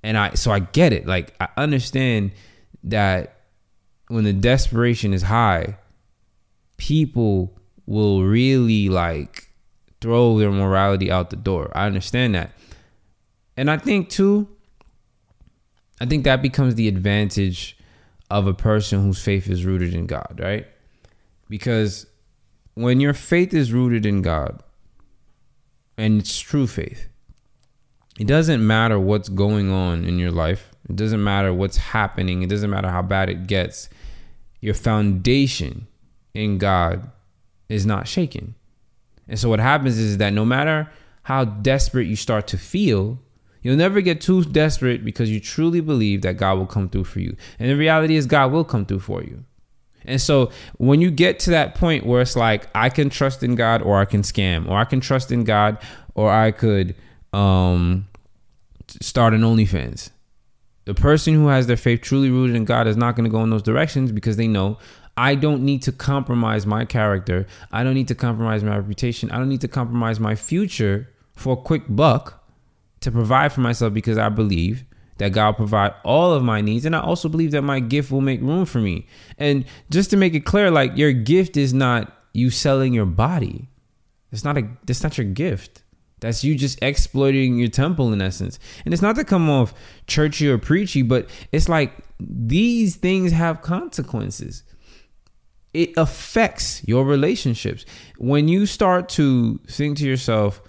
And 0.04 0.18
I 0.18 0.34
so 0.36 0.52
I 0.52 0.60
get 0.60 0.94
it. 0.94 1.06
Like 1.06 1.34
I 1.40 1.50
understand 1.58 2.32
that 2.84 3.36
when 4.08 4.24
the 4.24 4.34
desperation 4.34 5.14
is 5.14 5.24
high, 5.24 5.78
people 6.78 7.58
will 7.86 8.24
really 8.24 8.90
like 8.90 9.49
throw 10.02 10.38
their 10.38 10.52
morality 10.52 11.12
out 11.12 11.30
the 11.30 11.36
door. 11.36 11.72
I 11.76 11.86
understand 11.86 12.36
that. 12.36 12.52
And 13.58 13.70
I 13.70 13.78
think 13.78 14.10
too, 14.10 14.48
I 16.00 16.06
think 16.06 16.24
that 16.24 16.42
becomes 16.42 16.76
the 16.76 16.88
advantage 16.88 17.78
of 18.32 18.48
a 18.48 18.54
person 18.54 19.04
whose 19.04 19.22
faith 19.22 19.50
is 19.50 19.66
rooted 19.66 19.94
in 19.94 20.06
God, 20.06 20.40
right? 20.42 20.66
Because 21.50 22.06
when 22.76 23.00
your 23.00 23.14
faith 23.14 23.54
is 23.54 23.74
rooted 23.74 24.06
in 24.06 24.22
God 24.22 24.64
and 25.98 26.22
it's 26.22 26.40
true 26.40 26.68
faith, 26.68 27.08
it 28.18 28.28
doesn't 28.28 28.66
matter 28.66 29.00
what's 29.00 29.30
going 29.30 29.72
on 29.72 30.06
in 30.06 30.20
your 30.20 30.32
life. 30.32 30.72
It 30.90 30.96
doesn't 30.96 31.24
matter 31.24 31.54
what's 31.54 31.78
happening. 31.78 32.42
It 32.44 32.50
doesn't 32.50 32.70
matter 32.70 32.90
how 32.90 33.02
bad 33.02 33.30
it 33.30 33.48
gets. 33.48 33.90
Your 34.62 34.74
foundation 34.74 35.88
in 36.34 36.58
God 36.58 37.12
is 37.68 37.86
not 37.86 38.08
shaken. 38.08 38.56
And 39.30 39.40
so 39.40 39.48
what 39.48 39.60
happens 39.60 39.98
is 39.98 40.18
that 40.18 40.34
no 40.34 40.44
matter 40.44 40.92
how 41.24 41.46
desperate 41.46 42.08
you 42.08 42.16
start 42.16 42.48
to 42.48 42.58
feel, 42.58 43.20
you'll 43.62 43.78
never 43.78 44.02
get 44.02 44.20
too 44.20 44.44
desperate 44.44 45.06
because 45.06 45.30
you 45.30 45.40
truly 45.40 45.80
believe 45.80 46.24
that 46.24 46.38
God 46.38 46.58
will 46.58 46.66
come 46.66 46.90
through 46.90 47.04
for 47.06 47.20
you. 47.20 47.38
And 47.60 47.70
the 47.70 47.76
reality 47.76 48.16
is 48.16 48.26
God 48.26 48.52
will 48.52 48.64
come 48.64 48.86
through 48.86 49.00
for 49.00 49.24
you. 49.24 49.46
And 50.06 50.20
so 50.20 50.52
when 50.78 51.02
you 51.02 51.12
get 51.12 51.40
to 51.40 51.52
that 51.52 51.76
point 51.76 52.06
where 52.06 52.22
it's 52.22 52.36
like 52.36 52.68
I 52.74 52.90
can 52.90 53.10
trust 53.10 53.44
in 53.44 53.56
God 53.56 53.82
or 53.82 54.00
I 54.00 54.06
can 54.06 54.24
scam 54.24 54.68
or 54.68 54.78
I 54.78 54.86
can 54.86 55.00
trust 55.00 55.32
in 55.32 55.44
God 55.44 55.78
or 56.16 56.32
I 56.32 56.52
could 56.52 56.96
um 57.32 58.08
start 59.02 59.34
an 59.34 59.42
OnlyFans. 59.42 60.10
The 60.86 60.96
person 60.96 61.36
who 61.36 61.48
has 61.48 61.68
their 61.68 61.78
faith 61.78 62.02
truly 62.02 62.32
rooted 62.32 62.56
in 62.56 62.66
God 62.66 62.88
is 62.88 62.98
not 62.98 63.16
going 63.16 63.26
to 63.26 63.30
go 63.30 63.44
in 63.44 63.52
those 63.52 63.62
directions 63.62 64.12
because 64.12 64.38
they 64.38 64.48
know 64.48 64.80
I 65.20 65.36
don't 65.36 65.64
need 65.64 65.82
to 65.82 65.92
compromise 65.92 66.66
my 66.66 66.86
character. 66.86 67.46
I 67.74 67.84
don't 67.84 67.94
need 67.94 68.08
to 68.08 68.16
compromise 68.16 68.64
my 68.64 68.78
reputation. 68.78 69.30
I 69.32 69.38
don't 69.38 69.50
need 69.50 69.60
to 69.60 69.68
compromise 69.68 70.18
my 70.18 70.34
future 70.34 71.10
for 71.34 71.56
a 71.56 71.58
quick 71.58 71.84
buck 71.90 72.42
to 73.02 73.12
provide 73.12 73.52
for 73.52 73.60
myself 73.60 73.94
because 73.94 74.18
I 74.18 74.30
believe 74.30 74.86
that 75.18 75.34
God 75.34 75.48
will 75.48 75.68
provide 75.68 75.94
all 76.06 76.32
of 76.32 76.42
my 76.42 76.62
needs. 76.62 76.86
And 76.86 76.96
I 76.96 77.02
also 77.02 77.28
believe 77.28 77.52
that 77.52 77.64
my 77.64 77.82
gift 77.82 78.14
will 78.14 78.22
make 78.22 78.40
room 78.40 78.64
for 78.64 78.80
me. 78.80 79.08
And 79.38 79.66
just 79.90 80.10
to 80.12 80.16
make 80.16 80.36
it 80.36 80.46
clear, 80.46 80.72
like 80.72 80.96
your 80.96 81.12
gift 81.12 81.58
is 81.58 81.74
not 81.74 82.14
you 82.32 82.50
selling 82.50 82.94
your 82.94 83.06
body. 83.06 83.68
It's 84.32 84.46
not 84.46 84.58
a 84.58 84.70
that's 84.86 85.04
not 85.04 85.18
your 85.18 85.28
gift. 85.28 85.84
That's 86.22 86.46
you 86.46 86.56
just 86.56 86.80
exploiting 86.82 87.58
your 87.58 87.68
temple 87.68 88.14
in 88.14 88.22
essence. 88.22 88.58
And 88.86 88.94
it's 88.94 89.04
not 89.04 89.18
to 89.18 89.26
come 89.26 89.50
off 89.50 89.74
churchy 90.08 90.50
or 90.50 90.58
preachy, 90.58 91.02
but 91.02 91.30
it's 91.52 91.68
like 91.68 91.92
these 92.22 92.96
things 92.96 93.34
have 93.34 93.62
consequences 93.62 94.64
it 95.74 95.92
affects 95.98 96.82
your 96.88 97.06
relationships. 97.06 97.86
When 98.18 98.48
you 98.48 98.66
start 98.66 99.10
to 99.10 99.60
think 99.68 99.98
to 99.98 100.06
yourself, 100.06 100.62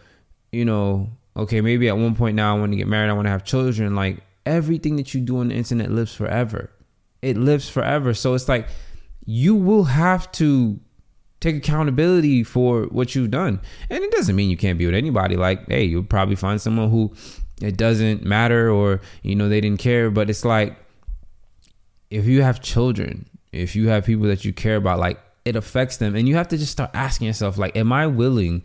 you 0.52 0.64
know, 0.64 1.10
okay, 1.36 1.60
maybe 1.60 1.88
at 1.88 1.96
one 1.96 2.14
point 2.14 2.36
now 2.36 2.56
I 2.56 2.58
want 2.58 2.72
to 2.72 2.76
get 2.76 2.88
married, 2.88 3.10
I 3.10 3.14
want 3.14 3.26
to 3.26 3.30
have 3.30 3.44
children, 3.44 3.94
like 3.94 4.18
everything 4.44 4.96
that 4.96 5.14
you 5.14 5.20
do 5.20 5.38
on 5.38 5.48
the 5.48 5.54
internet 5.54 5.90
lives 5.90 6.14
forever. 6.14 6.70
It 7.22 7.36
lives 7.36 7.68
forever. 7.68 8.14
So 8.14 8.34
it's 8.34 8.48
like 8.48 8.68
you 9.24 9.54
will 9.54 9.84
have 9.84 10.30
to 10.32 10.80
take 11.40 11.56
accountability 11.56 12.44
for 12.44 12.84
what 12.84 13.14
you've 13.14 13.30
done. 13.30 13.60
And 13.88 14.04
it 14.04 14.10
doesn't 14.12 14.36
mean 14.36 14.50
you 14.50 14.56
can't 14.56 14.78
be 14.78 14.86
with 14.86 14.94
anybody. 14.94 15.36
Like, 15.36 15.66
hey, 15.68 15.84
you'll 15.84 16.02
probably 16.02 16.36
find 16.36 16.60
someone 16.60 16.90
who 16.90 17.14
it 17.62 17.76
doesn't 17.76 18.24
matter 18.24 18.70
or, 18.70 19.00
you 19.22 19.34
know, 19.34 19.48
they 19.48 19.60
didn't 19.60 19.80
care. 19.80 20.10
But 20.10 20.28
it's 20.28 20.44
like 20.44 20.76
if 22.10 22.26
you 22.26 22.42
have 22.42 22.60
children 22.60 23.29
if 23.52 23.74
you 23.74 23.88
have 23.88 24.04
people 24.06 24.26
that 24.26 24.44
you 24.44 24.52
care 24.52 24.76
about, 24.76 24.98
like 24.98 25.20
it 25.44 25.56
affects 25.56 25.96
them. 25.96 26.14
And 26.14 26.28
you 26.28 26.36
have 26.36 26.48
to 26.48 26.58
just 26.58 26.72
start 26.72 26.90
asking 26.94 27.26
yourself, 27.26 27.58
like, 27.58 27.76
am 27.76 27.92
I 27.92 28.06
willing 28.06 28.62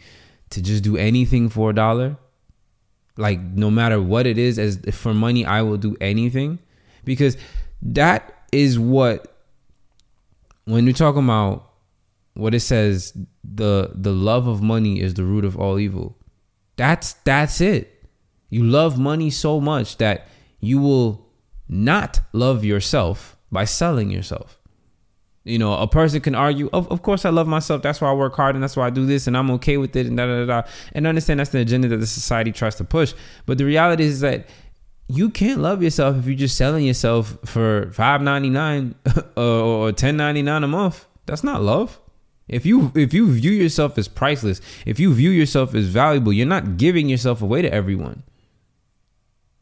to 0.52 0.62
just 0.62 0.84
do 0.84 0.98
anything 0.98 1.50
for 1.50 1.70
a 1.72 1.74
dollar? 1.74 2.18
Like, 3.18 3.40
no 3.40 3.72
matter 3.72 4.02
what 4.02 4.28
it 4.28 4.38
is, 4.38 4.60
as 4.60 4.80
for 4.92 5.14
money, 5.14 5.46
I 5.46 5.62
will 5.62 5.78
do 5.78 5.96
anything. 6.02 6.60
Because 7.04 7.38
that 7.82 8.46
is 8.52 8.78
what 8.80 9.32
when 10.66 10.86
you're 10.86 10.94
talking 10.94 11.24
about 11.24 11.72
what 12.34 12.54
it 12.54 12.60
says, 12.60 13.14
the 13.44 13.92
the 13.94 14.12
love 14.12 14.48
of 14.48 14.62
money 14.62 15.00
is 15.00 15.14
the 15.14 15.24
root 15.24 15.46
of 15.46 15.58
all 15.58 15.80
evil. 15.80 16.18
That's 16.76 17.14
that's 17.24 17.62
it. 17.62 18.04
You 18.50 18.64
love 18.64 19.00
money 19.00 19.30
so 19.30 19.62
much 19.62 19.98
that 19.98 20.28
you 20.60 20.80
will 20.80 21.30
not 21.70 22.20
love 22.34 22.66
yourself 22.66 23.38
by 23.52 23.66
selling 23.66 24.12
yourself. 24.12 24.60
You 25.46 25.60
know, 25.60 25.74
a 25.74 25.88
person 25.88 26.22
can 26.22 26.34
argue, 26.34 26.70
of, 26.74 26.92
of 26.92 27.04
course 27.04 27.24
I 27.24 27.30
love 27.30 27.48
myself. 27.48 27.84
That's 27.84 28.02
why 28.02 28.10
I 28.10 28.14
work 28.14 28.36
hard 28.36 28.56
and 28.56 28.64
that's 28.64 28.76
why 28.76 28.88
I 28.88 28.90
do 28.90 29.06
this 29.06 29.28
and 29.28 29.38
I'm 29.38 29.52
okay 29.52 29.78
with 29.78 29.96
it 29.96 30.08
and 30.08 30.18
da 30.18 30.26
da 30.26 30.46
da. 30.46 30.68
And 30.94 31.06
I 31.06 31.10
understand 31.10 31.40
that's 31.40 31.52
the 31.52 31.60
agenda 31.60 31.88
that 31.90 31.98
the 31.98 32.08
society 32.08 32.52
tries 32.52 32.76
to 32.76 32.84
push. 32.84 33.14
But 33.46 33.60
the 33.60 33.66
reality 33.66 34.06
is 34.06 34.22
that 34.22 34.48
you 35.08 35.30
can't 35.30 35.62
love 35.62 35.84
yourself 35.84 36.18
if 36.18 36.26
you're 36.26 36.36
just 36.36 36.58
selling 36.58 36.84
yourself 36.84 37.38
for 37.46 37.92
five 37.92 38.24
ninety 38.24 38.50
nine 38.50 38.96
or 39.38 39.92
ten 39.92 40.18
ninety 40.18 40.42
nine 40.42 40.64
a 40.64 40.68
month. 40.68 41.06
That's 41.28 41.44
not 41.44 41.62
love. 41.62 42.00
If 42.48 42.66
you 42.66 42.92
if 42.96 43.14
you 43.14 43.32
view 43.32 43.52
yourself 43.52 44.00
as 44.00 44.08
priceless, 44.08 44.62
if 44.88 45.00
you 45.00 45.14
view 45.14 45.30
yourself 45.30 45.76
as 45.76 45.86
valuable, 45.86 46.34
you're 46.34 46.48
not 46.48 46.78
giving 46.78 47.08
yourself 47.08 47.44
away 47.44 47.62
to 47.62 47.72
everyone 47.72 48.24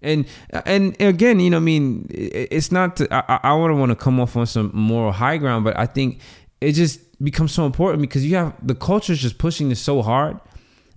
and 0.03 0.25
and 0.65 0.95
again 1.00 1.39
you 1.39 1.50
know 1.50 1.57
i 1.57 1.60
mean 1.60 2.05
it's 2.10 2.72
not 2.72 2.95
to, 2.98 3.07
i 3.12 3.39
i 3.43 3.53
wouldn't 3.53 3.79
want 3.79 3.89
to 3.89 3.95
come 3.95 4.19
off 4.19 4.36
on 4.36 4.45
some 4.45 4.72
moral 4.74 5.12
high 5.12 5.38
ground 5.38 5.63
but 5.63 5.77
i 5.77 5.86
think 5.86 6.19
it 6.62 6.74
just 6.74 7.00
becomes 7.24 7.51
so 7.51 7.65
important 7.65 8.01
because 8.01 8.25
you 8.25 8.36
have 8.36 8.55
the 8.65 8.75
culture 8.75 9.13
is 9.13 9.19
just 9.19 9.38
pushing 9.38 9.69
this 9.69 9.79
so 9.79 10.01
hard. 10.01 10.39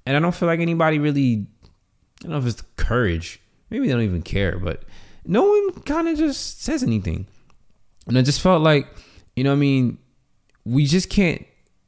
And 0.05 0.17
i 0.17 0.21
don't 0.21 0.35
feel 0.35 0.47
like 0.47 0.61
anybody 0.61 0.99
really 0.99 1.47
i 2.21 2.23
don't 2.23 2.33
know 2.33 2.39
if 2.39 2.47
it's 2.47 2.63
courage 2.77 3.41
maybe 3.71 3.87
they 3.87 3.93
don't 3.93 4.03
even 4.03 4.23
care 4.23 4.59
but 4.59 4.85
no 5.25 5.45
one 5.45 5.73
kind 5.83 6.09
of 6.09 6.17
just 6.17 6.63
says 6.63 6.83
anything. 6.83 7.27
And 8.07 8.17
i 8.17 8.23
just 8.23 8.41
felt 8.41 8.63
like 8.63 8.87
you 9.35 9.45
know 9.45 9.53
i 9.53 9.57
mean 9.57 9.99
we 10.65 10.87
just 10.87 11.11
can't 11.11 11.45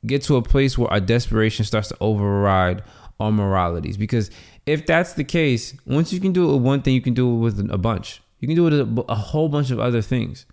get 0.06 0.22
to 0.22 0.36
a 0.36 0.42
place 0.42 0.78
where 0.78 0.90
our 0.90 1.00
desperation 1.00 1.64
starts 1.64 1.88
to 1.88 1.96
override 2.00 2.82
our 3.20 3.32
moralities 3.32 3.96
because 3.96 4.30
if 4.66 4.86
that's 4.86 5.14
the 5.14 5.24
case, 5.24 5.74
once 5.86 6.12
you 6.12 6.20
can 6.20 6.32
do 6.32 6.48
it 6.48 6.52
with 6.54 6.62
one 6.62 6.82
thing, 6.82 6.94
you 6.94 7.00
can 7.00 7.14
do 7.14 7.34
it 7.34 7.38
with 7.38 7.70
a 7.70 7.78
bunch. 7.78 8.22
You 8.38 8.46
can 8.46 8.54
do 8.56 8.66
it 8.66 8.86
with 8.86 8.98
a, 8.98 9.12
a 9.12 9.14
whole 9.14 9.48
bunch 9.48 9.70
of 9.70 9.80
other 9.80 10.02
things. 10.02 10.46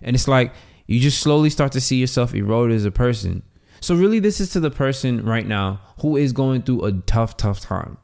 And 0.00 0.16
it's 0.16 0.26
like 0.26 0.52
you 0.86 1.00
just 1.00 1.20
slowly 1.20 1.50
start 1.50 1.72
to 1.72 1.80
see 1.80 1.96
yourself 1.96 2.34
erode 2.34 2.72
as 2.72 2.84
a 2.84 2.90
person. 2.90 3.42
So, 3.80 3.94
really, 3.94 4.20
this 4.20 4.40
is 4.40 4.50
to 4.50 4.60
the 4.60 4.70
person 4.70 5.24
right 5.24 5.46
now 5.46 5.80
who 6.00 6.16
is 6.16 6.32
going 6.32 6.62
through 6.62 6.84
a 6.84 6.92
tough, 6.92 7.36
tough 7.36 7.60
time, 7.60 7.98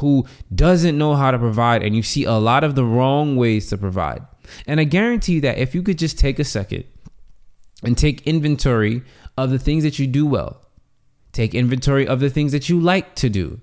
who 0.00 0.26
doesn't 0.54 0.96
know 0.96 1.14
how 1.14 1.30
to 1.30 1.38
provide, 1.38 1.82
and 1.82 1.96
you 1.96 2.02
see 2.02 2.24
a 2.24 2.34
lot 2.34 2.64
of 2.64 2.74
the 2.74 2.84
wrong 2.84 3.36
ways 3.36 3.68
to 3.70 3.78
provide. 3.78 4.22
And 4.66 4.78
I 4.80 4.84
guarantee 4.84 5.40
that 5.40 5.58
if 5.58 5.74
you 5.74 5.82
could 5.82 5.98
just 5.98 6.18
take 6.18 6.38
a 6.38 6.44
second 6.44 6.84
and 7.82 7.98
take 7.98 8.26
inventory 8.26 9.02
of 9.36 9.50
the 9.50 9.58
things 9.58 9.82
that 9.82 9.98
you 9.98 10.06
do 10.06 10.24
well, 10.24 10.63
take 11.34 11.54
inventory 11.54 12.06
of 12.06 12.20
the 12.20 12.30
things 12.30 12.52
that 12.52 12.70
you 12.70 12.80
like 12.80 13.14
to 13.16 13.28
do, 13.28 13.60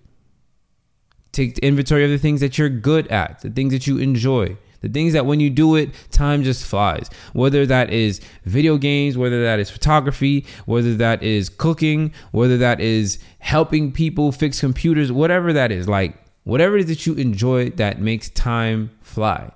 take 1.32 1.58
inventory 1.60 2.04
of 2.04 2.12
the 2.12 2.18
things 2.20 2.42
that 2.42 2.58
you're 2.58 2.70
good 2.70 3.08
at, 3.08 3.40
the 3.40 3.50
things 3.50 3.74
that 3.74 3.88
you 3.88 3.98
enjoy, 3.98 4.56
the 4.82 4.90
things 4.90 5.14
that 5.14 5.26
when 5.26 5.40
you 5.40 5.50
do 5.50 5.76
it, 5.76 5.90
time 6.12 6.44
just 6.44 6.66
flies. 6.66 7.10
Whether 7.34 7.66
that 7.68 7.90
is 7.90 8.20
video 8.46 8.78
games, 8.78 9.18
whether 9.18 9.44
that 9.44 9.60
is 9.60 9.70
photography, 9.70 10.46
whether 10.66 10.94
that 10.96 11.24
is 11.24 11.50
cooking, 11.50 12.14
whether 12.32 12.58
that 12.58 12.80
is 12.82 13.18
helping 13.40 13.92
people 13.92 14.32
fix 14.32 14.60
computers, 14.60 15.12
whatever 15.12 15.54
that 15.54 15.72
is, 15.72 15.88
like 15.88 16.16
whatever 16.44 16.76
it 16.76 16.82
is 16.82 16.88
that 16.88 17.06
you 17.06 17.14
enjoy 17.14 17.70
that 17.72 18.02
makes 18.02 18.30
time 18.30 18.92
fly. 19.02 19.52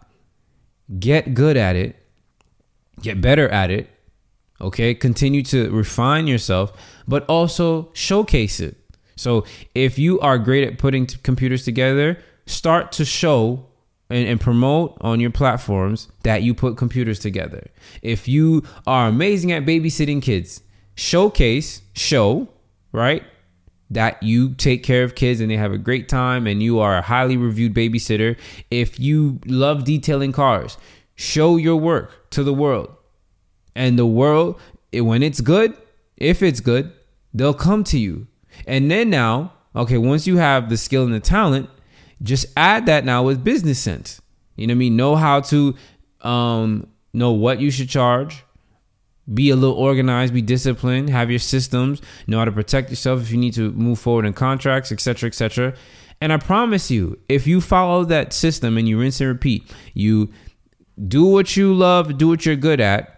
Get 1.00 1.34
good 1.34 1.58
at 1.58 1.76
it, 1.76 1.96
get 3.02 3.20
better 3.20 3.50
at 3.50 3.72
it, 3.72 3.90
okay? 4.62 4.94
Continue 4.94 5.44
to 5.44 5.70
refine 5.72 6.28
yourself, 6.28 6.74
but 7.08 7.26
also 7.26 7.90
showcase 7.94 8.60
it. 8.60 8.78
So 9.16 9.46
if 9.74 9.98
you 9.98 10.20
are 10.20 10.38
great 10.38 10.68
at 10.68 10.78
putting 10.78 11.08
t- 11.08 11.18
computers 11.24 11.64
together, 11.64 12.18
start 12.46 12.92
to 12.94 13.06
show 13.06 13.66
and, 14.10 14.28
and, 14.28 14.40
promote 14.40 14.96
on 15.02 15.20
your 15.20 15.32
platforms 15.32 16.10
that 16.24 16.44
you 16.44 16.54
put 16.54 16.78
computers 16.78 17.18
together. 17.18 17.68
If 18.04 18.28
you 18.28 18.64
are 18.86 19.08
amazing 19.08 19.52
at 19.52 19.66
babysitting 19.66 20.22
kids, 20.22 20.62
showcase, 20.96 21.82
show, 21.94 22.48
right? 22.92 23.24
That 23.90 24.22
you 24.22 24.54
take 24.54 24.84
care 24.84 25.04
of 25.04 25.16
kids 25.16 25.42
and 25.42 25.50
they 25.50 25.58
have 25.58 25.72
a 25.72 25.80
great 25.80 26.08
time 26.08 26.46
and 26.46 26.62
you 26.62 26.80
are 26.80 26.98
a 26.98 27.02
highly 27.02 27.36
reviewed 27.36 27.74
babysitter. 27.74 28.38
If 28.70 29.00
you 29.00 29.40
love 29.48 29.86
detailing 29.86 30.34
cars, 30.34 30.78
show 31.16 31.58
your 31.58 31.78
work 31.78 32.30
to 32.32 32.44
the 32.44 32.54
world. 32.54 32.95
And 33.76 34.00
the 34.00 34.06
world, 34.06 34.60
when 34.94 35.22
it's 35.22 35.42
good, 35.42 35.76
if 36.18 36.42
it's 36.42 36.60
good, 36.60 36.94
they'll 37.34 37.54
come 37.54 37.84
to 37.86 38.00
you. 38.00 38.28
And 38.66 38.90
then 38.90 39.10
now, 39.10 39.54
okay, 39.76 39.98
once 39.98 40.26
you 40.26 40.38
have 40.38 40.70
the 40.70 40.78
skill 40.78 41.04
and 41.04 41.14
the 41.14 41.20
talent, 41.20 41.70
just 42.24 42.46
add 42.56 42.86
that 42.86 43.04
now 43.04 43.24
with 43.24 43.44
business 43.44 43.80
sense. 43.80 44.22
You 44.56 44.68
know 44.68 44.72
what 44.72 44.78
I 44.78 44.80
mean? 44.80 44.96
Know 44.96 45.16
how 45.16 45.42
to 45.42 45.76
um, 46.22 46.88
know 47.14 47.32
what 47.32 47.60
you 47.60 47.70
should 47.70 47.90
charge. 47.90 48.44
Be 49.34 49.50
a 49.50 49.56
little 49.56 49.76
organized, 49.76 50.34
be 50.34 50.42
disciplined, 50.42 51.10
have 51.10 51.30
your 51.32 51.40
systems, 51.40 52.00
know 52.28 52.38
how 52.38 52.46
to 52.46 52.52
protect 52.52 52.92
yourself 52.92 53.22
if 53.22 53.32
you 53.32 53.38
need 53.38 53.56
to 53.56 53.72
move 53.72 54.00
forward 54.00 54.26
in 54.26 54.34
contracts, 54.34 54.92
etc., 54.92 55.28
etc. 55.28 55.74
And 56.22 56.32
I 56.32 56.38
promise 56.38 56.92
you, 56.92 57.20
if 57.28 57.48
you 57.48 57.60
follow 57.60 58.06
that 58.06 58.34
system 58.34 58.78
and 58.78 58.88
you 58.88 59.00
rinse 59.00 59.20
and 59.20 59.28
repeat, 59.28 59.74
you 59.94 60.32
do 61.08 61.26
what 61.26 61.58
you 61.58 61.74
love, 61.74 62.18
do 62.18 62.28
what 62.28 62.46
you're 62.46 62.56
good 62.56 62.80
at, 62.80 63.15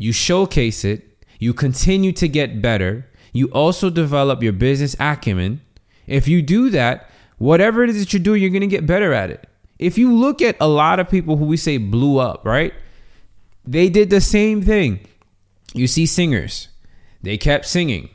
you 0.00 0.12
showcase 0.12 0.82
it, 0.82 1.22
you 1.38 1.52
continue 1.52 2.10
to 2.10 2.26
get 2.26 2.62
better, 2.62 3.06
you 3.34 3.48
also 3.48 3.90
develop 3.90 4.42
your 4.42 4.54
business 4.54 4.96
acumen. 4.98 5.60
If 6.06 6.26
you 6.26 6.40
do 6.40 6.70
that, 6.70 7.10
whatever 7.36 7.84
it 7.84 7.90
is 7.90 7.98
that 8.00 8.10
you're 8.14 8.22
doing, 8.22 8.40
you're 8.40 8.50
going 8.50 8.62
to 8.62 8.66
get 8.66 8.86
better 8.86 9.12
at 9.12 9.28
it. 9.28 9.46
If 9.78 9.98
you 9.98 10.10
look 10.10 10.40
at 10.40 10.56
a 10.58 10.66
lot 10.66 11.00
of 11.00 11.10
people 11.10 11.36
who 11.36 11.44
we 11.44 11.58
say 11.58 11.76
blew 11.76 12.18
up, 12.18 12.46
right? 12.46 12.72
They 13.66 13.90
did 13.90 14.08
the 14.08 14.22
same 14.22 14.62
thing. 14.62 15.00
You 15.74 15.86
see 15.86 16.06
singers, 16.06 16.68
they 17.22 17.36
kept 17.36 17.66
singing. 17.66 18.08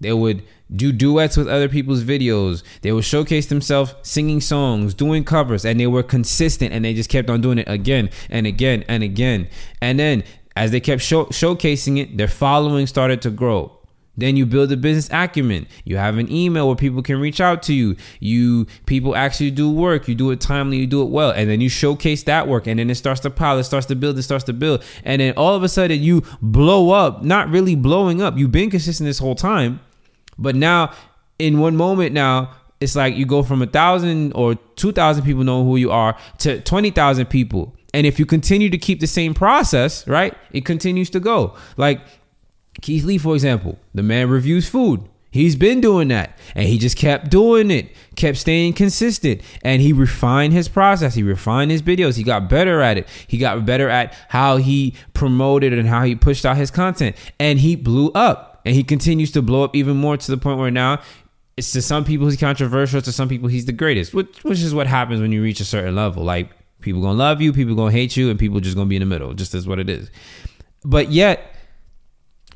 They 0.00 0.12
would 0.12 0.42
do 0.74 0.90
duets 0.90 1.36
with 1.36 1.46
other 1.46 1.68
people's 1.68 2.02
videos. 2.02 2.64
They 2.82 2.90
would 2.90 3.04
showcase 3.04 3.46
themselves 3.46 3.94
singing 4.02 4.40
songs, 4.40 4.94
doing 4.94 5.22
covers, 5.22 5.64
and 5.64 5.78
they 5.78 5.86
were 5.86 6.02
consistent 6.02 6.72
and 6.72 6.84
they 6.84 6.94
just 6.94 7.10
kept 7.10 7.30
on 7.30 7.40
doing 7.40 7.58
it 7.58 7.68
again 7.68 8.10
and 8.28 8.46
again 8.46 8.84
and 8.88 9.04
again. 9.04 9.48
And 9.80 9.98
then 9.98 10.24
as 10.56 10.70
they 10.70 10.80
kept 10.80 11.02
show- 11.02 11.26
showcasing 11.26 11.98
it, 11.98 12.16
their 12.16 12.28
following 12.28 12.86
started 12.86 13.22
to 13.22 13.30
grow. 13.30 13.76
Then 14.16 14.36
you 14.36 14.44
build 14.44 14.70
a 14.70 14.76
business 14.76 15.08
acumen. 15.10 15.66
You 15.84 15.96
have 15.96 16.18
an 16.18 16.30
email 16.30 16.66
where 16.66 16.76
people 16.76 17.00
can 17.00 17.18
reach 17.20 17.40
out 17.40 17.62
to 17.64 17.72
you. 17.72 17.96
You 18.18 18.66
people 18.84 19.16
actually 19.16 19.50
do 19.50 19.70
work. 19.70 20.08
You 20.08 20.14
do 20.14 20.30
it 20.30 20.40
timely. 20.40 20.76
You 20.78 20.86
do 20.86 21.00
it 21.02 21.08
well, 21.08 21.30
and 21.30 21.48
then 21.48 21.60
you 21.60 21.70
showcase 21.70 22.24
that 22.24 22.46
work, 22.46 22.66
and 22.66 22.78
then 22.78 22.90
it 22.90 22.96
starts 22.96 23.20
to 23.20 23.30
pile. 23.30 23.58
It 23.58 23.64
starts 23.64 23.86
to 23.86 23.94
build. 23.94 24.18
It 24.18 24.22
starts 24.22 24.44
to 24.44 24.52
build, 24.52 24.82
and 25.04 25.20
then 25.22 25.32
all 25.36 25.54
of 25.54 25.62
a 25.62 25.68
sudden 25.68 26.02
you 26.02 26.22
blow 26.42 26.90
up. 26.90 27.22
Not 27.22 27.48
really 27.48 27.76
blowing 27.76 28.20
up. 28.20 28.36
You've 28.36 28.52
been 28.52 28.68
consistent 28.68 29.06
this 29.06 29.20
whole 29.20 29.36
time, 29.36 29.80
but 30.36 30.54
now 30.54 30.92
in 31.38 31.58
one 31.58 31.76
moment 31.76 32.12
now 32.12 32.50
it's 32.80 32.96
like 32.96 33.14
you 33.14 33.26
go 33.26 33.42
from 33.42 33.62
a 33.62 33.66
thousand 33.66 34.32
or 34.32 34.54
two 34.76 34.92
thousand 34.92 35.24
people 35.24 35.44
know 35.44 35.64
who 35.64 35.76
you 35.76 35.90
are 35.90 36.16
to 36.38 36.60
twenty 36.62 36.90
thousand 36.90 37.26
people. 37.26 37.74
And 37.92 38.06
if 38.06 38.18
you 38.18 38.26
continue 38.26 38.70
to 38.70 38.78
keep 38.78 39.00
the 39.00 39.06
same 39.06 39.34
process, 39.34 40.06
right, 40.06 40.34
it 40.52 40.64
continues 40.64 41.10
to 41.10 41.20
go. 41.20 41.56
Like 41.76 42.00
Keith 42.80 43.04
Lee, 43.04 43.18
for 43.18 43.34
example, 43.34 43.78
the 43.94 44.02
man 44.02 44.28
reviews 44.28 44.68
food. 44.68 45.08
He's 45.32 45.54
been 45.54 45.80
doing 45.80 46.08
that 46.08 46.36
and 46.56 46.66
he 46.66 46.76
just 46.76 46.96
kept 46.96 47.30
doing 47.30 47.70
it, 47.70 47.94
kept 48.16 48.36
staying 48.36 48.72
consistent, 48.72 49.42
and 49.62 49.80
he 49.80 49.92
refined 49.92 50.52
his 50.52 50.68
process. 50.68 51.14
He 51.14 51.22
refined 51.22 51.70
his 51.70 51.82
videos. 51.82 52.16
He 52.16 52.24
got 52.24 52.48
better 52.48 52.80
at 52.80 52.98
it. 52.98 53.08
He 53.28 53.38
got 53.38 53.64
better 53.64 53.88
at 53.88 54.12
how 54.28 54.56
he 54.56 54.94
promoted 55.14 55.72
and 55.72 55.88
how 55.88 56.02
he 56.02 56.16
pushed 56.16 56.44
out 56.44 56.56
his 56.56 56.72
content, 56.72 57.14
and 57.38 57.60
he 57.60 57.76
blew 57.76 58.10
up. 58.12 58.60
And 58.64 58.74
he 58.74 58.82
continues 58.82 59.30
to 59.32 59.40
blow 59.40 59.62
up 59.62 59.74
even 59.74 59.96
more 59.96 60.16
to 60.16 60.30
the 60.30 60.36
point 60.36 60.58
where 60.58 60.70
now 60.70 61.00
it's 61.56 61.72
to 61.72 61.80
some 61.80 62.04
people 62.04 62.26
he's 62.26 62.38
controversial, 62.38 63.00
to 63.00 63.12
some 63.12 63.28
people 63.28 63.48
he's 63.48 63.66
the 63.66 63.72
greatest, 63.72 64.12
which, 64.12 64.42
which 64.44 64.60
is 64.60 64.74
what 64.74 64.86
happens 64.86 65.20
when 65.20 65.32
you 65.32 65.42
reach 65.42 65.60
a 65.60 65.64
certain 65.64 65.94
level. 65.94 66.24
Like 66.24 66.50
people 66.80 67.00
gonna 67.00 67.18
love 67.18 67.40
you, 67.40 67.52
people 67.52 67.74
gonna 67.74 67.92
hate 67.92 68.16
you, 68.16 68.30
and 68.30 68.38
people 68.38 68.60
just 68.60 68.76
gonna 68.76 68.88
be 68.88 68.96
in 68.96 69.00
the 69.00 69.06
middle. 69.06 69.34
Just 69.34 69.54
as 69.54 69.66
what 69.66 69.78
it 69.78 69.88
is. 69.88 70.10
But 70.84 71.10
yet 71.10 71.54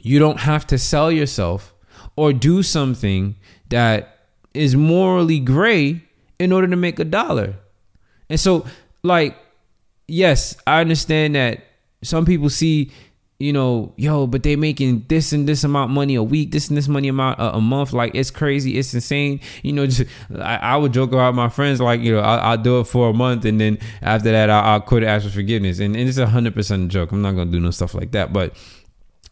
you 0.00 0.18
don't 0.18 0.40
have 0.40 0.66
to 0.68 0.78
sell 0.78 1.10
yourself 1.10 1.74
or 2.16 2.32
do 2.32 2.62
something 2.62 3.36
that 3.70 4.18
is 4.52 4.76
morally 4.76 5.40
gray 5.40 6.02
in 6.38 6.52
order 6.52 6.68
to 6.68 6.76
make 6.76 6.98
a 6.98 7.04
dollar. 7.04 7.56
And 8.28 8.38
so, 8.38 8.66
like, 9.02 9.36
yes, 10.06 10.56
I 10.66 10.80
understand 10.80 11.34
that 11.34 11.64
some 12.02 12.24
people 12.24 12.50
see, 12.50 12.92
you 13.38 13.52
know, 13.52 13.92
yo, 13.96 14.26
but 14.26 14.42
they 14.42 14.54
making 14.56 15.04
this 15.08 15.32
and 15.32 15.48
this 15.48 15.64
amount 15.64 15.90
money 15.90 16.14
a 16.14 16.22
week, 16.22 16.52
this 16.52 16.68
and 16.68 16.78
this 16.78 16.88
money 16.88 17.08
amount 17.08 17.40
a, 17.40 17.56
a 17.56 17.60
month. 17.60 17.92
Like, 17.92 18.14
it's 18.14 18.30
crazy, 18.30 18.78
it's 18.78 18.94
insane. 18.94 19.40
You 19.62 19.72
know, 19.72 19.86
just 19.88 20.08
I, 20.38 20.56
I, 20.56 20.76
would 20.76 20.92
joke 20.92 21.12
about 21.12 21.34
my 21.34 21.48
friends, 21.48 21.80
like, 21.80 22.00
you 22.00 22.12
know, 22.12 22.20
I, 22.20 22.54
will 22.54 22.62
do 22.62 22.80
it 22.80 22.84
for 22.84 23.10
a 23.10 23.12
month 23.12 23.44
and 23.44 23.60
then 23.60 23.78
after 24.02 24.30
that, 24.30 24.50
I, 24.50 24.74
will 24.74 24.80
quit 24.82 25.02
ask 25.02 25.24
for 25.26 25.32
forgiveness. 25.32 25.80
And, 25.80 25.96
and 25.96 26.08
it's 26.08 26.18
a 26.18 26.26
hundred 26.26 26.54
percent 26.54 26.90
joke. 26.90 27.12
I'm 27.12 27.22
not 27.22 27.32
gonna 27.32 27.50
do 27.50 27.60
no 27.60 27.70
stuff 27.70 27.94
like 27.94 28.12
that, 28.12 28.32
but 28.32 28.54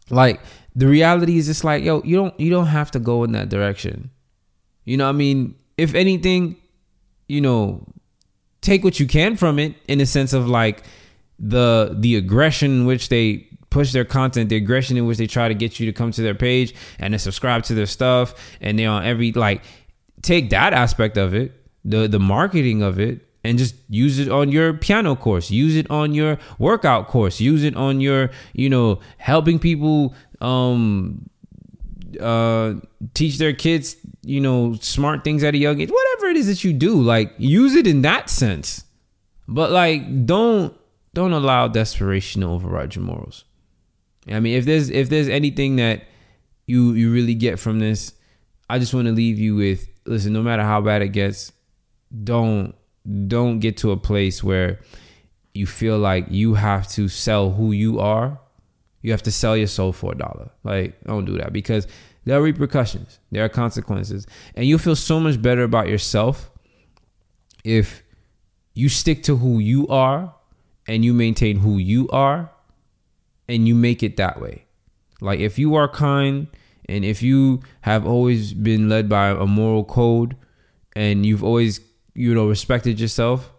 like 0.09 0.41
the 0.75 0.87
reality 0.87 1.37
is 1.37 1.49
it's 1.49 1.63
like 1.63 1.83
yo 1.83 2.01
you 2.03 2.15
don't 2.15 2.37
you 2.39 2.49
don't 2.49 2.67
have 2.67 2.91
to 2.91 2.99
go 2.99 3.23
in 3.23 3.31
that 3.31 3.49
direction 3.49 4.09
you 4.85 4.97
know 4.97 5.07
i 5.07 5.11
mean 5.11 5.55
if 5.77 5.93
anything 5.93 6.55
you 7.27 7.41
know 7.41 7.85
take 8.61 8.83
what 8.83 8.99
you 8.99 9.07
can 9.07 9.35
from 9.35 9.59
it 9.59 9.75
in 9.87 10.01
a 10.01 10.05
sense 10.05 10.33
of 10.33 10.47
like 10.47 10.83
the 11.39 11.95
the 11.99 12.15
aggression 12.15 12.85
which 12.85 13.09
they 13.09 13.47
push 13.73 13.91
their 13.91 14.05
content 14.05 14.49
the 14.49 14.55
aggression 14.55 14.95
in 14.95 15.05
which 15.05 15.17
they 15.17 15.27
try 15.27 15.47
to 15.47 15.53
get 15.53 15.79
you 15.79 15.85
to 15.85 15.91
come 15.91 16.11
to 16.11 16.21
their 16.21 16.35
page 16.35 16.73
and 16.99 17.13
to 17.13 17.19
subscribe 17.19 17.63
to 17.63 17.73
their 17.73 17.85
stuff 17.85 18.33
and 18.61 18.77
they're 18.77 18.89
on 18.89 19.03
every 19.03 19.31
like 19.33 19.61
take 20.21 20.49
that 20.51 20.73
aspect 20.73 21.17
of 21.17 21.33
it 21.33 21.51
the 21.83 22.07
the 22.07 22.19
marketing 22.19 22.81
of 22.81 22.99
it 22.99 23.27
and 23.43 23.57
just 23.57 23.75
use 23.89 24.19
it 24.19 24.29
on 24.29 24.49
your 24.49 24.73
piano 24.73 25.15
course 25.15 25.51
use 25.51 25.75
it 25.75 25.89
on 25.89 26.13
your 26.13 26.37
workout 26.59 27.07
course 27.07 27.41
use 27.41 27.63
it 27.63 27.75
on 27.75 27.99
your 27.99 28.29
you 28.53 28.69
know 28.69 28.99
helping 29.17 29.59
people 29.59 30.15
um 30.39 31.29
uh 32.21 32.73
teach 33.15 33.37
their 33.39 33.53
kids 33.53 33.97
you 34.21 34.39
know 34.39 34.73
smart 34.81 35.23
things 35.23 35.43
at 35.43 35.53
a 35.53 35.57
young 35.57 35.81
age 35.81 35.89
whatever 35.89 36.27
it 36.27 36.37
is 36.37 36.47
that 36.47 36.63
you 36.63 36.73
do 36.73 37.01
like 37.01 37.33
use 37.37 37.75
it 37.75 37.87
in 37.87 38.01
that 38.01 38.29
sense. 38.29 38.85
But 39.47 39.71
like 39.71 40.25
don't 40.25 40.73
don't 41.13 41.33
allow 41.33 41.67
desperation 41.67 42.41
to 42.41 42.47
override 42.47 42.95
your 42.95 43.03
morals 43.03 43.45
i 44.29 44.39
mean? 44.39 44.57
If 44.57 44.65
there's 44.65 44.89
if 44.89 45.09
there's 45.09 45.29
anything 45.29 45.77
that 45.77 46.03
you 46.65 46.93
you 46.93 47.11
really 47.11 47.35
get 47.35 47.59
from 47.59 47.79
this 47.79 48.13
i 48.69 48.79
just 48.79 48.93
want 48.93 49.07
to 49.07 49.11
leave 49.11 49.37
you 49.37 49.55
with 49.55 49.87
listen 50.05 50.33
no 50.33 50.41
matter 50.41 50.63
how 50.63 50.79
bad 50.81 51.01
it 51.01 51.09
gets 51.09 51.51
don't 52.23 52.75
don't 53.27 53.59
get 53.59 53.77
to 53.77 53.91
a 53.91 53.97
place 53.97 54.43
where 54.43 54.79
you 55.53 55.65
feel 55.65 55.97
like 55.97 56.25
you 56.29 56.55
have 56.55 56.87
to 56.89 57.07
sell 57.07 57.51
who 57.51 57.71
you 57.71 57.99
are. 57.99 58.39
You 59.01 59.11
have 59.11 59.23
to 59.23 59.31
sell 59.31 59.55
your 59.55 59.67
soul 59.67 59.91
for 59.91 60.13
a 60.13 60.17
dollar. 60.17 60.49
Like, 60.63 61.01
don't 61.03 61.25
do 61.25 61.37
that 61.37 61.53
because 61.53 61.87
there 62.25 62.37
are 62.39 62.41
repercussions, 62.41 63.19
there 63.31 63.43
are 63.43 63.49
consequences, 63.49 64.25
and 64.55 64.65
you'll 64.65 64.79
feel 64.79 64.95
so 64.95 65.19
much 65.19 65.41
better 65.41 65.63
about 65.63 65.89
yourself 65.89 66.49
if 67.63 68.01
you 68.73 68.89
stick 68.89 69.23
to 69.23 69.37
who 69.37 69.59
you 69.59 69.87
are 69.89 70.33
and 70.87 71.03
you 71.05 71.13
maintain 71.13 71.57
who 71.57 71.77
you 71.77 72.07
are 72.09 72.49
and 73.47 73.67
you 73.67 73.75
make 73.75 74.03
it 74.03 74.17
that 74.17 74.41
way. 74.41 74.65
Like 75.21 75.39
if 75.39 75.57
you 75.57 75.75
are 75.75 75.87
kind 75.87 76.47
and 76.87 77.05
if 77.05 77.21
you 77.21 77.61
have 77.81 78.05
always 78.05 78.53
been 78.53 78.89
led 78.89 79.07
by 79.07 79.29
a 79.29 79.45
moral 79.45 79.83
code 79.83 80.35
and 80.95 81.25
you've 81.25 81.43
always, 81.43 81.79
you 82.13 82.33
know, 82.33 82.47
respected 82.47 82.99
yourself, 82.99 83.51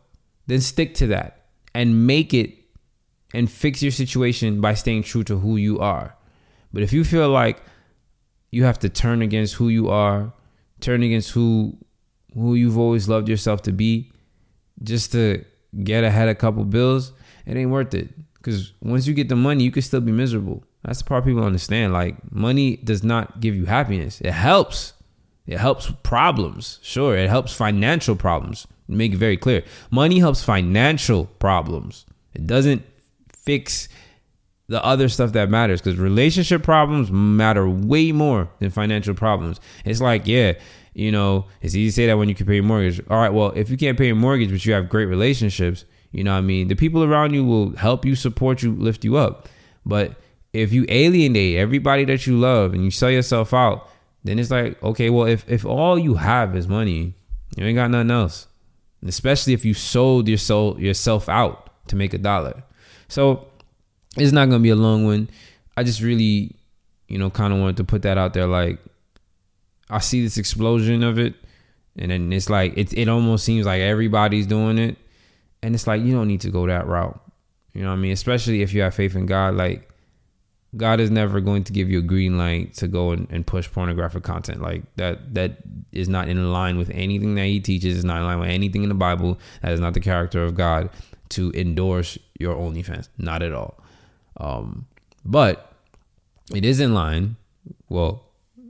then 0.46 0.60
stick 0.60 0.94
to 0.94 1.06
that 1.08 1.46
and 1.74 2.06
make 2.06 2.34
it 2.34 2.54
and 3.32 3.50
fix 3.50 3.82
your 3.82 3.92
situation 3.92 4.60
by 4.60 4.74
staying 4.74 5.02
true 5.02 5.24
to 5.24 5.38
who 5.38 5.56
you 5.56 5.78
are. 5.78 6.16
But 6.72 6.82
if 6.82 6.92
you 6.92 7.04
feel 7.04 7.28
like 7.28 7.62
you 8.50 8.64
have 8.64 8.78
to 8.80 8.88
turn 8.88 9.22
against 9.22 9.54
who 9.54 9.68
you 9.68 9.88
are, 9.88 10.32
turn 10.80 11.02
against 11.02 11.30
who 11.30 11.76
who 12.34 12.54
you've 12.54 12.78
always 12.78 13.08
loved 13.08 13.28
yourself 13.28 13.62
to 13.62 13.72
be 13.72 14.12
just 14.82 15.12
to 15.12 15.44
get 15.82 16.02
ahead 16.02 16.28
a 16.28 16.34
couple 16.34 16.64
bills, 16.64 17.12
it 17.46 17.56
ain't 17.56 17.70
worth 17.70 17.94
it. 17.94 18.10
Cause 18.44 18.72
once 18.82 19.06
you 19.06 19.14
get 19.14 19.28
the 19.28 19.36
money, 19.36 19.64
you 19.64 19.70
can 19.70 19.82
still 19.82 20.00
be 20.00 20.12
miserable. 20.12 20.62
That's 20.84 20.98
the 20.98 21.06
part 21.06 21.24
people 21.24 21.44
understand. 21.44 21.92
Like 21.92 22.16
money 22.30 22.76
does 22.76 23.02
not 23.02 23.40
give 23.40 23.56
you 23.56 23.64
happiness. 23.64 24.20
It 24.20 24.32
helps. 24.32 24.92
It 25.46 25.58
helps 25.58 25.90
problems. 26.02 26.78
Sure, 26.82 27.16
it 27.16 27.28
helps 27.28 27.54
financial 27.54 28.16
problems. 28.16 28.66
Make 28.86 29.14
it 29.14 29.16
very 29.16 29.36
clear. 29.36 29.64
Money 29.90 30.18
helps 30.18 30.42
financial 30.42 31.26
problems. 31.38 32.06
It 32.34 32.46
doesn't 32.46 32.82
fix 33.32 33.88
the 34.68 34.82
other 34.84 35.08
stuff 35.08 35.32
that 35.32 35.50
matters 35.50 35.80
because 35.80 35.98
relationship 35.98 36.62
problems 36.62 37.10
matter 37.10 37.68
way 37.68 38.12
more 38.12 38.48
than 38.58 38.70
financial 38.70 39.14
problems. 39.14 39.60
It's 39.84 40.00
like, 40.00 40.26
yeah, 40.26 40.54
you 40.94 41.12
know, 41.12 41.46
it's 41.60 41.74
easy 41.74 41.88
to 41.88 41.92
say 41.92 42.06
that 42.06 42.16
when 42.16 42.28
you 42.28 42.34
can 42.34 42.46
pay 42.46 42.54
your 42.54 42.64
mortgage. 42.64 43.00
All 43.10 43.18
right, 43.18 43.32
well, 43.32 43.52
if 43.54 43.68
you 43.70 43.76
can't 43.76 43.98
pay 43.98 44.06
your 44.06 44.16
mortgage, 44.16 44.50
but 44.50 44.64
you 44.64 44.72
have 44.72 44.88
great 44.88 45.06
relationships, 45.06 45.84
you 46.14 46.22
know 46.22 46.30
what 46.30 46.38
I 46.38 46.42
mean? 46.42 46.68
The 46.68 46.76
people 46.76 47.02
around 47.02 47.34
you 47.34 47.44
will 47.44 47.74
help 47.74 48.04
you, 48.04 48.14
support 48.14 48.62
you, 48.62 48.72
lift 48.72 49.04
you 49.04 49.16
up. 49.16 49.48
But 49.84 50.12
if 50.52 50.72
you 50.72 50.86
alienate 50.88 51.56
everybody 51.56 52.04
that 52.04 52.24
you 52.24 52.38
love 52.38 52.72
and 52.72 52.84
you 52.84 52.92
sell 52.92 53.10
yourself 53.10 53.52
out, 53.52 53.90
then 54.22 54.38
it's 54.38 54.52
like, 54.52 54.80
okay, 54.80 55.10
well, 55.10 55.26
if, 55.26 55.44
if 55.50 55.64
all 55.64 55.98
you 55.98 56.14
have 56.14 56.54
is 56.54 56.68
money, 56.68 57.14
you 57.56 57.66
ain't 57.66 57.74
got 57.74 57.90
nothing 57.90 58.12
else. 58.12 58.46
Especially 59.04 59.54
if 59.54 59.64
you 59.64 59.74
sold 59.74 60.28
your 60.28 60.38
soul 60.38 60.80
yourself 60.80 61.28
out 61.28 61.70
to 61.88 61.96
make 61.96 62.14
a 62.14 62.18
dollar. 62.18 62.62
So 63.08 63.48
it's 64.16 64.32
not 64.32 64.48
gonna 64.48 64.62
be 64.62 64.70
a 64.70 64.76
long 64.76 65.04
one. 65.04 65.28
I 65.76 65.82
just 65.82 66.00
really, 66.00 66.54
you 67.08 67.18
know, 67.18 67.28
kind 67.28 67.52
of 67.52 67.58
wanted 67.58 67.78
to 67.78 67.84
put 67.84 68.02
that 68.02 68.18
out 68.18 68.34
there. 68.34 68.46
Like, 68.46 68.78
I 69.90 69.98
see 69.98 70.22
this 70.22 70.38
explosion 70.38 71.02
of 71.02 71.18
it, 71.18 71.34
and 71.96 72.12
then 72.12 72.32
it's 72.32 72.48
like 72.48 72.78
it. 72.78 72.92
It 72.94 73.08
almost 73.08 73.44
seems 73.44 73.66
like 73.66 73.80
everybody's 73.80 74.46
doing 74.46 74.78
it, 74.78 74.96
and 75.64 75.74
it's 75.74 75.86
like 75.86 76.02
you 76.02 76.12
don't 76.12 76.28
need 76.28 76.42
to 76.42 76.50
go 76.50 76.66
that 76.66 76.86
route. 76.86 77.18
You 77.72 77.82
know 77.82 77.88
what 77.88 77.94
I 77.94 77.98
mean? 77.98 78.12
Especially 78.12 78.60
if 78.60 78.74
you 78.74 78.82
have 78.82 78.94
faith 78.94 79.16
in 79.16 79.24
God. 79.24 79.54
Like, 79.54 79.88
God 80.76 81.00
is 81.00 81.10
never 81.10 81.40
going 81.40 81.64
to 81.64 81.72
give 81.72 81.88
you 81.88 82.00
a 82.00 82.02
green 82.02 82.36
light 82.36 82.74
to 82.74 82.86
go 82.86 83.12
and, 83.12 83.26
and 83.30 83.46
push 83.46 83.70
pornographic 83.72 84.22
content. 84.22 84.60
Like 84.60 84.82
that. 84.96 85.32
That 85.34 85.56
is 85.90 86.06
not 86.06 86.28
in 86.28 86.52
line 86.52 86.76
with 86.76 86.90
anything 86.90 87.34
that 87.36 87.46
He 87.46 87.60
teaches. 87.60 87.96
it's 87.96 88.04
not 88.04 88.18
in 88.18 88.24
line 88.24 88.40
with 88.40 88.50
anything 88.50 88.82
in 88.82 88.90
the 88.90 88.94
Bible. 88.94 89.38
That 89.62 89.72
is 89.72 89.80
not 89.80 89.94
the 89.94 90.00
character 90.00 90.44
of 90.44 90.54
God 90.54 90.90
to 91.30 91.50
endorse 91.54 92.18
your 92.38 92.54
OnlyFans. 92.54 93.08
Not 93.16 93.42
at 93.42 93.54
all. 93.54 93.82
Um, 94.36 94.86
but 95.24 95.72
it 96.54 96.66
is 96.66 96.78
in 96.78 96.92
line. 96.92 97.36
Well, 97.88 98.22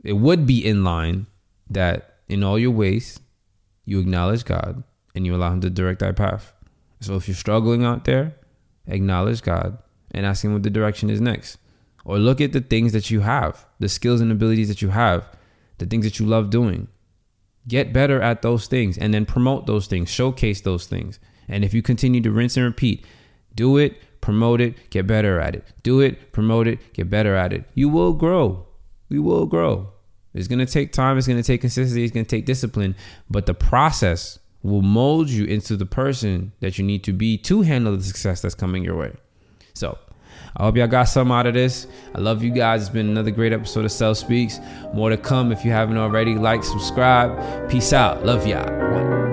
it 0.05 0.13
would 0.13 0.47
be 0.47 0.65
in 0.65 0.85
line 0.85 1.27
that 1.69 2.19
in 2.29 2.45
all 2.45 2.59
your 2.59 2.71
ways 2.71 3.19
you 3.85 3.99
acknowledge 3.99 4.45
God 4.45 4.85
and 5.15 5.27
you 5.27 5.35
allow 5.35 5.53
Him 5.53 5.61
to 5.63 5.71
direct 5.71 5.99
thy 5.99 6.13
path. 6.13 6.54
So 7.07 7.17
if 7.17 7.29
you're 7.29 7.35
struggling 7.35 7.85
out 7.85 8.05
there, 8.05 8.35
acknowledge 8.87 9.43
God 9.43 9.79
and 10.11 10.25
ask 10.27 10.45
Him 10.45 10.53
what 10.53 10.63
the 10.63 10.71
direction 10.71 11.11
is 11.11 11.21
next. 11.21 11.59
Or 12.05 12.19
look 12.19 12.41
at 12.41 12.53
the 12.53 12.61
things 12.61 12.93
that 12.93 13.11
you 13.11 13.21
have, 13.21 13.67
the 13.79 13.89
skills 13.89 14.21
and 14.21 14.31
abilities 14.31 14.69
that 14.69 14.83
you 14.83 14.91
have, 14.91 15.29
the 15.79 15.87
things 15.87 16.05
that 16.05 16.19
you 16.19 16.27
love 16.27 16.51
doing. 16.51 16.89
Get 17.67 17.95
better 17.95 18.21
at 18.21 18.43
those 18.43 18.67
things 18.67 18.99
and 18.99 19.15
then 19.15 19.25
promote 19.25 19.67
those 19.67 19.87
things, 19.87 20.11
showcase 20.11 20.61
those 20.61 20.87
things. 20.87 21.19
And 21.49 21.65
if 21.65 21.73
you 21.73 21.83
continue 21.83 22.21
to 22.21 22.31
rinse 22.31 22.57
and 22.57 22.67
repeat, 22.67 23.07
do 23.55 23.79
it 23.79 23.97
promote 24.25 24.59
it, 24.59 24.89
get 24.89 25.07
better 25.07 25.39
at 25.39 25.55
it. 25.55 25.65
Do 25.83 26.01
it, 26.01 26.33
promote 26.33 26.67
it, 26.67 26.95
get 26.95 27.11
better 27.11 27.37
at 27.37 27.53
it. 27.53 27.65
You 27.75 27.91
will 27.91 28.15
grow. 28.15 28.67
We 29.11 29.19
will 29.19 29.45
grow. 29.45 29.93
It's 30.33 30.49
going 30.49 30.65
to 30.65 30.67
take 30.67 30.93
time, 30.93 31.19
it's 31.19 31.27
going 31.27 31.39
to 31.39 31.47
take 31.47 31.61
consistency, 31.61 32.03
it's 32.03 32.13
going 32.13 32.25
to 32.25 32.37
take 32.37 32.47
discipline, 32.47 32.97
but 33.29 33.45
the 33.45 33.55
process 33.55 34.39
will 34.65 34.83
mold 34.83 35.29
you 35.29 35.45
into 35.45 35.77
the 35.77 35.87
person 35.87 36.51
that 36.59 36.79
you 36.79 36.85
need 36.85 37.05
to 37.05 37.13
be 37.13 37.37
to 37.39 37.63
handle 37.63 37.97
the 37.97 38.03
success 38.03 38.41
that's 38.41 38.55
coming 38.55 38.83
your 38.83 38.97
way. 38.97 39.13
So, 39.75 39.99
I 40.57 40.65
hope 40.65 40.77
y'all 40.77 40.87
got 40.87 41.05
some 41.05 41.31
out 41.31 41.47
of 41.47 41.55
this. 41.55 41.87
I 42.15 42.21
love 42.21 42.43
you 42.43 42.51
guys. 42.51 42.83
It's 42.83 42.91
been 42.91 43.09
another 43.09 43.31
great 43.31 43.53
episode 43.53 43.85
of 43.85 43.91
SelzSpeaks. 43.91 44.95
More 44.95 45.11
to 45.11 45.17
come 45.17 45.53
if 45.53 45.65
you 45.65 45.71
haven't 45.71 45.99
already. 45.99 46.35
Like, 46.35 46.65
subscribe. 46.65 47.69
Peace 47.69 47.93
out. 47.93 48.25
Love 48.25 48.47
y'all. 48.47 49.24